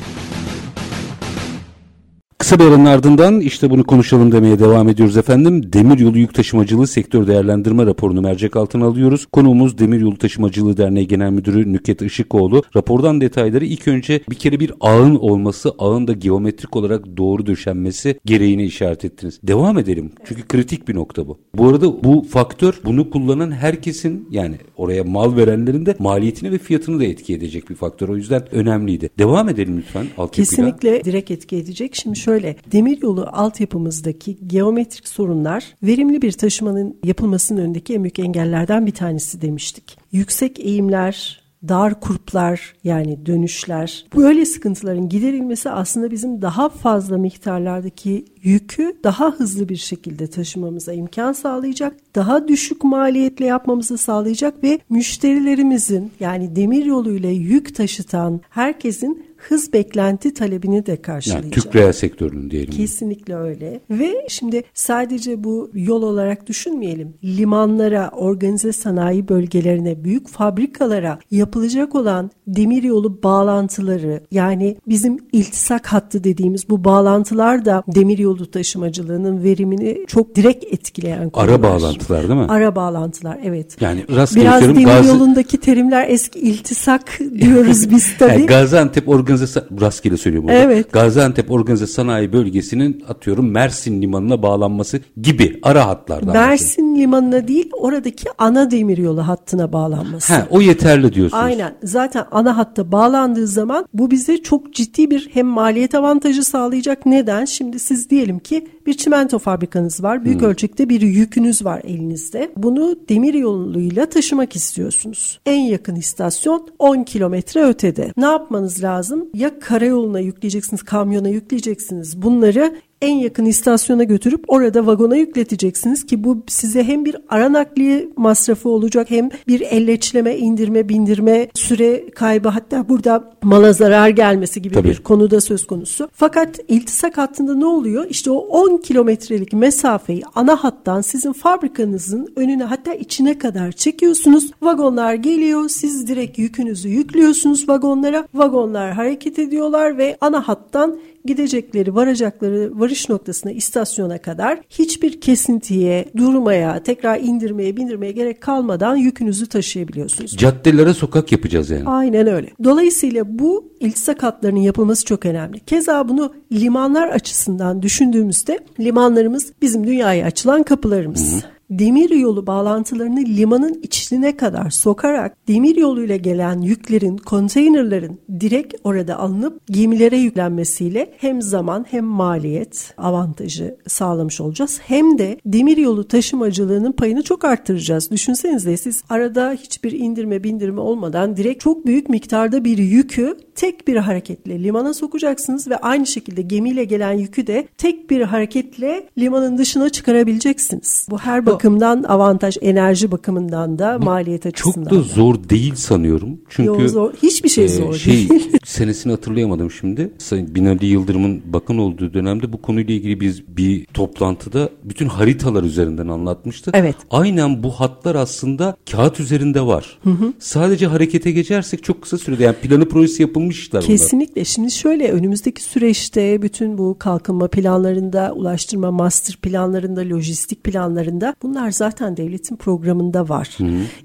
Kısa 2.51 2.63
bir 2.63 2.69
aranın 2.71 2.85
ardından 2.85 3.39
işte 3.39 3.69
bunu 3.69 3.83
konuşalım 3.83 4.31
demeye 4.31 4.59
devam 4.59 4.89
ediyoruz 4.89 5.17
efendim. 5.17 5.73
Demiryolu 5.73 6.17
Yük 6.17 6.33
Taşımacılığı 6.33 6.87
Sektör 6.87 7.27
Değerlendirme 7.27 7.85
raporunu 7.85 8.21
mercek 8.21 8.55
altına 8.55 8.85
alıyoruz. 8.85 9.25
Konuğumuz 9.25 9.77
Demiryolu 9.77 10.17
Taşımacılığı 10.17 10.77
Derneği 10.77 11.07
Genel 11.07 11.31
Müdürü 11.31 11.73
Nüket 11.73 12.01
Işıkoğlu. 12.01 12.63
Rapordan 12.75 13.21
detayları 13.21 13.65
ilk 13.65 13.87
önce 13.87 14.21
bir 14.29 14.35
kere 14.35 14.59
bir 14.59 14.73
ağın 14.79 15.15
olması, 15.15 15.71
ağın 15.77 16.07
da 16.07 16.13
geometrik 16.13 16.75
olarak 16.75 17.17
doğru 17.17 17.45
döşenmesi 17.45 18.19
gereğini 18.25 18.63
işaret 18.63 19.05
ettiniz. 19.05 19.39
Devam 19.43 19.77
edelim 19.77 20.11
çünkü 20.25 20.47
kritik 20.47 20.87
bir 20.87 20.95
nokta 20.95 21.27
bu. 21.27 21.37
Bu 21.55 21.67
arada 21.67 22.03
bu 22.03 22.25
faktör 22.29 22.73
bunu 22.85 23.09
kullanan 23.09 23.51
herkesin 23.51 24.27
yani 24.31 24.55
oraya 24.77 25.03
mal 25.03 25.37
verenlerin 25.37 25.85
de 25.85 25.95
maliyetini 25.99 26.51
ve 26.51 26.57
fiyatını 26.57 26.99
da 26.99 27.03
etki 27.03 27.33
edecek 27.33 27.69
bir 27.69 27.75
faktör. 27.75 28.09
O 28.09 28.15
yüzden 28.15 28.43
önemliydi. 28.55 29.09
Devam 29.19 29.49
edelim 29.49 29.77
lütfen 29.77 30.05
altyapıyla. 30.17 30.45
Kesinlikle 30.45 31.03
direkt 31.03 31.31
etki 31.31 31.55
edecek. 31.55 31.95
Şimdi 31.95 32.19
şöyle 32.19 32.40
demiryolu 32.71 33.27
altyapımızdaki 33.31 34.37
geometrik 34.47 35.07
sorunlar 35.07 35.75
verimli 35.83 36.21
bir 36.21 36.31
taşımanın 36.31 36.97
yapılmasının 37.03 37.61
önündeki 37.61 37.93
en 37.93 38.03
büyük 38.03 38.19
engellerden 38.19 38.85
bir 38.85 38.91
tanesi 38.91 39.41
demiştik. 39.41 39.97
Yüksek 40.11 40.59
eğimler, 40.59 41.41
dar 41.67 41.99
kurplar 41.99 42.75
yani 42.83 43.25
dönüşler 43.25 44.05
böyle 44.15 44.45
sıkıntıların 44.45 45.09
giderilmesi 45.09 45.69
aslında 45.69 46.11
bizim 46.11 46.41
daha 46.41 46.69
fazla 46.69 47.17
miktarlardaki 47.17 48.25
yükü 48.43 48.93
daha 49.03 49.31
hızlı 49.31 49.69
bir 49.69 49.75
şekilde 49.75 50.27
taşımamıza 50.27 50.93
imkan 50.93 51.33
sağlayacak, 51.33 51.95
daha 52.15 52.47
düşük 52.47 52.83
maliyetle 52.83 53.45
yapmamızı 53.45 53.97
sağlayacak 53.97 54.63
ve 54.63 54.79
müşterilerimizin 54.89 56.11
yani 56.19 56.55
demir 56.55 56.85
yoluyla 56.85 57.29
yük 57.29 57.75
taşıtan 57.75 58.41
herkesin 58.49 59.31
hız 59.37 59.73
beklenti 59.73 60.33
talebini 60.33 60.85
de 60.85 61.01
karşılayacak. 61.01 61.43
Yani 61.43 61.63
Türk 61.63 61.75
reel 61.75 61.93
sektörünün 61.93 62.51
diyelim. 62.51 62.73
Kesinlikle 62.73 63.35
öyle. 63.35 63.79
Ve 63.89 64.25
şimdi 64.29 64.63
sadece 64.73 65.43
bu 65.43 65.71
yol 65.73 66.01
olarak 66.01 66.47
düşünmeyelim. 66.47 67.13
Limanlara, 67.23 68.09
organize 68.09 68.71
sanayi 68.71 69.27
bölgelerine, 69.27 70.03
büyük 70.03 70.27
fabrikalara 70.27 71.19
yapılacak 71.31 71.95
olan 71.95 72.31
demiryolu 72.47 73.23
bağlantıları 73.23 74.23
yani 74.31 74.77
bizim 74.87 75.17
iltisak 75.31 75.87
hattı 75.87 76.23
dediğimiz 76.23 76.69
bu 76.69 76.83
bağlantılar 76.83 77.65
da 77.65 77.83
demiryolu 77.87 78.30
taşımacılığının 78.37 79.43
verimini 79.43 79.97
çok 80.07 80.35
direkt 80.35 80.63
etkileyen 80.73 81.29
konular. 81.29 81.49
Ara 81.49 81.63
bağlantılar 81.63 82.27
değil 82.29 82.39
mi? 82.39 82.45
Ara 82.49 82.75
bağlantılar 82.75 83.39
evet. 83.43 83.81
Yani 83.81 84.05
rastgele 84.15 84.43
Biraz 84.43 84.61
demir 84.61 84.85
Gazi- 84.85 85.07
yolundaki 85.07 85.57
terimler 85.59 86.09
eski 86.09 86.39
iltisak 86.39 87.19
diyoruz 87.39 87.89
biz 87.89 88.05
tabii. 88.19 88.31
Yani 88.31 88.45
Gaziantep 88.45 89.09
organize 89.09 89.61
rastgele 89.81 90.17
söylüyorum 90.17 90.49
burada. 90.49 90.59
Evet. 90.59 90.91
Gaziantep 90.91 91.51
organize 91.51 91.87
sanayi 91.87 92.33
bölgesinin 92.33 93.03
atıyorum 93.09 93.51
Mersin 93.51 94.01
limanına 94.01 94.43
bağlanması 94.43 94.99
gibi 95.21 95.59
ara 95.63 95.87
hatlardan. 95.87 96.33
Mersin 96.33 96.95
limanına 96.95 97.47
değil 97.47 97.69
oradaki 97.79 98.29
ana 98.37 98.71
demiryolu 98.71 99.27
hattına 99.27 99.73
bağlanması. 99.73 100.33
Ha, 100.33 100.47
o 100.49 100.61
yeterli 100.61 101.13
diyorsunuz. 101.13 101.43
Aynen. 101.43 101.73
Zaten 101.83 102.25
ana 102.31 102.57
hatta 102.57 102.91
bağlandığı 102.91 103.47
zaman 103.47 103.85
bu 103.93 104.11
bize 104.11 104.37
çok 104.37 104.73
ciddi 104.73 105.11
bir 105.11 105.29
hem 105.33 105.47
maliyet 105.47 105.95
avantajı 105.95 106.43
sağlayacak. 106.43 107.05
Neden? 107.05 107.45
Şimdi 107.45 107.79
siz 107.79 108.09
diyelim 108.21 108.39
ki 108.39 108.67
bir 108.85 108.93
çimento 108.93 109.39
fabrikanız 109.39 110.03
var. 110.03 110.25
Büyük 110.25 110.43
ölçekte 110.43 110.89
bir 110.89 111.01
yükünüz 111.01 111.65
var 111.65 111.81
elinizde. 111.83 112.51
Bunu 112.57 112.95
demir 113.09 113.33
yoluyla 113.33 114.05
taşımak 114.05 114.55
istiyorsunuz. 114.55 115.39
En 115.45 115.61
yakın 115.61 115.95
istasyon 115.95 116.67
10 116.79 117.03
kilometre 117.03 117.63
ötede. 117.63 118.13
Ne 118.17 118.25
yapmanız 118.25 118.83
lazım? 118.83 119.29
Ya 119.33 119.59
karayoluna 119.59 120.19
yükleyeceksiniz, 120.19 120.83
kamyona 120.83 121.29
yükleyeceksiniz. 121.29 122.21
Bunları 122.21 122.75
en 123.01 123.15
yakın 123.15 123.45
istasyona 123.45 124.03
götürüp 124.03 124.43
orada 124.47 124.87
vagona 124.87 125.15
yükleteceksiniz 125.15 126.05
ki 126.05 126.23
bu 126.23 126.43
size 126.47 126.83
hem 126.83 127.05
bir 127.05 127.15
ara 127.29 127.53
nakliye 127.53 128.07
masrafı 128.17 128.69
olacak 128.69 129.09
hem 129.09 129.29
bir 129.47 129.61
elleçleme, 129.61 130.37
indirme, 130.37 130.89
bindirme, 130.89 131.47
süre 131.53 132.09
kaybı 132.09 132.49
hatta 132.49 132.89
burada 132.89 133.33
mala 133.43 133.73
zarar 133.73 134.09
gelmesi 134.09 134.61
gibi 134.61 134.73
Tabii. 134.73 134.89
bir 134.89 134.97
konuda 135.03 135.41
söz 135.41 135.67
konusu. 135.67 136.09
Fakat 136.13 136.59
iltisak 136.67 137.17
hattında 137.17 137.55
ne 137.55 137.65
oluyor? 137.65 138.05
İşte 138.09 138.31
o 138.31 138.37
10 138.37 138.77
kilometrelik 138.77 139.53
mesafeyi 139.53 140.23
ana 140.35 140.63
hattan 140.63 141.01
sizin 141.01 141.33
fabrikanızın 141.33 142.33
önüne 142.35 142.63
hatta 142.63 142.93
içine 142.93 143.37
kadar 143.37 143.71
çekiyorsunuz. 143.71 144.51
Vagonlar 144.61 145.13
geliyor. 145.13 145.69
Siz 145.69 146.07
direkt 146.07 146.39
yükünüzü 146.39 146.89
yüklüyorsunuz 146.89 147.69
vagonlara. 147.69 148.27
Vagonlar 148.33 148.93
hareket 148.93 149.39
ediyorlar 149.39 149.97
ve 149.97 150.17
ana 150.21 150.47
hattan 150.47 150.97
gidecekleri, 151.25 151.95
varacakları 151.95 152.79
varış 152.79 153.09
noktasına, 153.09 153.51
istasyona 153.51 154.17
kadar 154.17 154.59
hiçbir 154.69 155.21
kesintiye, 155.21 156.05
durmaya, 156.17 156.83
tekrar 156.83 157.19
indirmeye, 157.19 157.77
bindirmeye 157.77 158.11
gerek 158.11 158.41
kalmadan 158.41 158.95
yükünüzü 158.95 159.47
taşıyabiliyorsunuz. 159.47 160.37
Caddelere 160.37 160.93
sokak 160.93 161.31
yapacağız 161.31 161.69
yani. 161.69 161.83
Aynen 161.85 162.27
öyle. 162.27 162.49
Dolayısıyla 162.63 163.39
bu 163.39 163.71
iltisak 163.79 164.23
hatlarının 164.23 164.59
yapılması 164.59 165.05
çok 165.05 165.25
önemli. 165.25 165.59
Keza 165.59 166.09
bunu 166.09 166.33
limanlar 166.51 167.07
açısından 167.07 167.81
düşündüğümüzde 167.81 168.59
limanlarımız 168.79 169.53
bizim 169.61 169.87
dünyaya 169.87 170.25
açılan 170.25 170.63
kapılarımız. 170.63 171.43
Demir 171.71 172.09
yolu 172.09 172.47
bağlantılarını 172.47 173.19
limanın 173.19 173.79
içine 173.83 174.37
kadar 174.37 174.69
sokarak 174.69 175.47
demir 175.47 175.75
yoluyla 175.75 176.15
gelen 176.15 176.61
yüklerin, 176.61 177.17
konteynerlerin 177.17 178.21
direkt 178.39 178.75
orada 178.83 179.19
alınıp 179.19 179.67
gemilere 179.67 180.17
yüklenmesiyle 180.17 181.13
hem 181.17 181.41
zaman 181.41 181.85
hem 181.91 182.05
maliyet 182.05 182.93
avantajı 182.97 183.77
sağlamış 183.87 184.41
olacağız. 184.41 184.79
Hem 184.83 185.17
de 185.17 185.37
demir 185.45 185.77
yolu 185.77 186.07
taşımacılığının 186.07 186.91
payını 186.91 187.23
çok 187.23 187.45
arttıracağız. 187.45 188.11
Düşünsenize 188.11 188.77
siz 188.77 189.03
arada 189.09 189.51
hiçbir 189.51 189.91
indirme 189.91 190.43
bindirme 190.43 190.81
olmadan 190.81 191.37
direkt 191.37 191.63
çok 191.63 191.85
büyük 191.85 192.09
miktarda 192.09 192.63
bir 192.63 192.77
yükü 192.77 193.37
tek 193.55 193.87
bir 193.87 193.95
hareketle 193.95 194.63
limana 194.63 194.93
sokacaksınız 194.93 195.67
ve 195.67 195.77
aynı 195.77 196.07
şekilde 196.07 196.41
gemiyle 196.41 196.83
gelen 196.83 197.13
yükü 197.13 197.47
de 197.47 197.67
tek 197.77 198.09
bir 198.09 198.21
hareketle 198.21 199.09
limanın 199.17 199.57
dışına 199.57 199.89
çıkarabileceksiniz. 199.89 201.07
Bu 201.09 201.19
her 201.19 201.45
bakımdan 201.45 201.60
avantaj, 202.07 202.57
enerji 202.61 203.11
bakımından 203.11 203.79
da 203.79 203.99
maliyet 203.99 204.43
Çok 204.43 204.47
açısından 204.47 204.99
da 204.99 205.01
zor 205.01 205.35
değil 205.49 205.75
sanıyorum. 205.75 206.41
Çünkü 206.49 206.81
Yo, 206.81 206.87
zor. 206.87 207.13
Hiçbir 207.23 207.49
şey 207.49 207.65
e, 207.65 207.69
zor 207.69 207.93
şey, 207.93 208.13
değil. 208.13 208.51
senesini 208.65 209.11
hatırlayamadım 209.11 209.71
şimdi. 209.71 210.11
Sayın 210.17 210.55
Binali 210.55 210.85
Yıldırım'ın 210.85 211.41
bakan 211.45 211.77
olduğu 211.77 212.13
dönemde 212.13 212.53
bu 212.53 212.61
konuyla 212.61 212.93
ilgili 212.93 213.19
biz 213.19 213.47
bir 213.47 213.85
toplantıda 213.85 214.69
bütün 214.83 215.07
haritalar 215.07 215.63
üzerinden 215.63 216.07
anlatmıştı. 216.07 216.71
Evet. 216.73 216.95
Aynen 217.09 217.63
bu 217.63 217.71
hatlar 217.71 218.15
aslında 218.15 218.75
kağıt 218.91 219.19
üzerinde 219.19 219.61
var. 219.61 219.99
Sadece 220.39 220.87
harekete 220.87 221.31
geçersek 221.31 221.83
çok 221.83 222.01
kısa 222.01 222.17
sürede 222.17 222.43
yani 222.43 222.55
planı 222.55 222.89
projesi 222.89 223.21
yapılmış 223.21 223.59
işler 223.59 223.81
bunlar. 223.81 223.97
Kesinlikle. 223.97 224.45
Şimdi 224.45 224.71
şöyle 224.71 225.11
önümüzdeki 225.11 225.63
süreçte 225.63 226.41
bütün 226.41 226.77
bu 226.77 226.95
kalkınma 226.99 227.47
planlarında, 227.47 228.33
ulaştırma 228.35 228.91
master 228.91 229.35
planlarında, 229.35 230.01
lojistik 230.01 230.63
planlarında 230.63 231.35
bunlar 231.43 231.50
zaten 231.71 232.17
devletin 232.17 232.55
programında 232.55 233.29
var. 233.29 233.57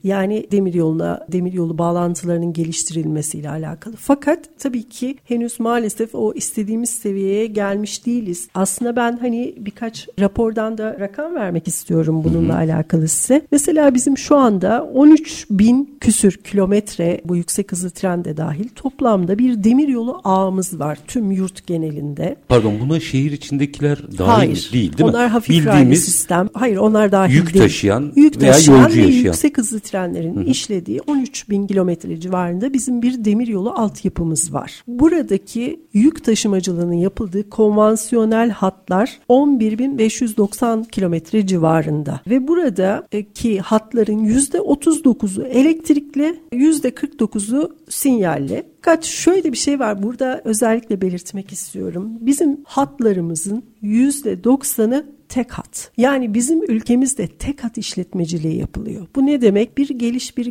Yani 0.04 0.46
demiryoluna, 0.52 1.26
demiryolu 1.32 1.78
bağlantılarının 1.78 2.52
geliştirilmesiyle 2.52 3.50
alakalı. 3.50 3.94
Fakat 3.98 4.38
tabii 4.58 4.82
ki 4.82 5.16
henüz 5.24 5.60
maalesef 5.60 6.14
o 6.14 6.32
istediğimiz 6.34 6.90
seviyeye 6.90 7.46
gelmiş 7.46 8.06
değiliz. 8.06 8.48
Aslında 8.54 8.96
ben 8.96 9.16
hani 9.16 9.54
birkaç 9.58 10.08
rapordan 10.20 10.78
da 10.78 10.96
rakam 11.00 11.34
vermek 11.34 11.68
istiyorum 11.68 12.24
bununla 12.24 12.52
hı 12.52 12.56
hı. 12.56 12.72
alakalı 12.72 13.08
size. 13.08 13.42
Mesela 13.52 13.94
bizim 13.94 14.18
şu 14.18 14.36
anda 14.36 14.84
13 14.94 15.46
bin 15.50 15.98
küsür 16.00 16.32
kilometre 16.32 17.20
bu 17.24 17.36
yüksek 17.36 17.72
hızlı 17.72 17.90
tren 17.90 18.24
de 18.24 18.36
dahil 18.36 18.68
toplamda 18.68 19.38
bir 19.38 19.64
demiryolu 19.64 20.20
ağımız 20.24 20.80
var 20.80 20.98
tüm 21.06 21.30
yurt 21.30 21.66
genelinde. 21.66 22.36
Pardon 22.48 22.80
buna 22.80 23.00
şehir 23.00 23.32
içindekiler 23.32 23.98
dahil 24.18 24.26
Hayır, 24.26 24.70
değil 24.72 24.98
değil 24.98 25.04
mi? 25.04 25.10
Onlar 25.10 25.28
hafif 25.28 25.50
Bildiğimiz 25.50 26.04
sistem. 26.04 26.48
Hayır 26.54 26.76
onlar 26.76 27.12
dahil 27.12 27.35
yük 27.36 27.54
taşıyan 27.54 28.12
yük 28.16 28.42
veya 28.42 28.52
taşıyan 28.52 28.82
yolcu 28.82 29.00
yaşayan. 29.00 29.24
yüksek 29.24 29.58
hızlı 29.58 29.80
trenlerin 29.80 30.36
Hı-hı. 30.36 30.44
işlediği 30.44 31.00
13 31.06 31.50
bin 31.50 31.66
kilometre 31.66 32.20
civarında 32.20 32.72
bizim 32.72 33.02
bir 33.02 33.24
demiryolu 33.24 33.70
altyapımız 33.70 34.52
var. 34.52 34.82
Buradaki 34.86 35.80
yük 35.92 36.24
taşımacılığının 36.24 36.92
yapıldığı 36.92 37.50
konvansiyonel 37.50 38.50
hatlar 38.50 39.18
11.590 39.28 40.88
kilometre 40.88 41.46
civarında 41.46 42.20
ve 42.26 42.48
buradaki 42.48 43.60
hatların 43.60 44.24
%39'u 44.24 45.42
elektrikli, 45.42 46.40
%49'u 46.52 47.76
sinyalli. 47.88 48.62
Fakat 48.86 49.04
şöyle 49.04 49.52
bir 49.52 49.56
şey 49.56 49.78
var 49.78 50.02
burada 50.02 50.40
özellikle 50.44 51.00
belirtmek 51.00 51.52
istiyorum. 51.52 52.10
Bizim 52.20 52.60
hatlarımızın 52.64 53.62
%90'ı 53.82 55.15
tek 55.28 55.52
hat. 55.52 55.90
Yani 55.96 56.34
bizim 56.34 56.70
ülkemizde 56.70 57.26
tek 57.26 57.64
hat 57.64 57.78
işletmeciliği 57.78 58.56
yapılıyor. 58.56 59.06
Bu 59.16 59.26
ne 59.26 59.40
demek? 59.40 59.78
Bir 59.78 59.88
geliş 59.88 60.36
bir 60.36 60.46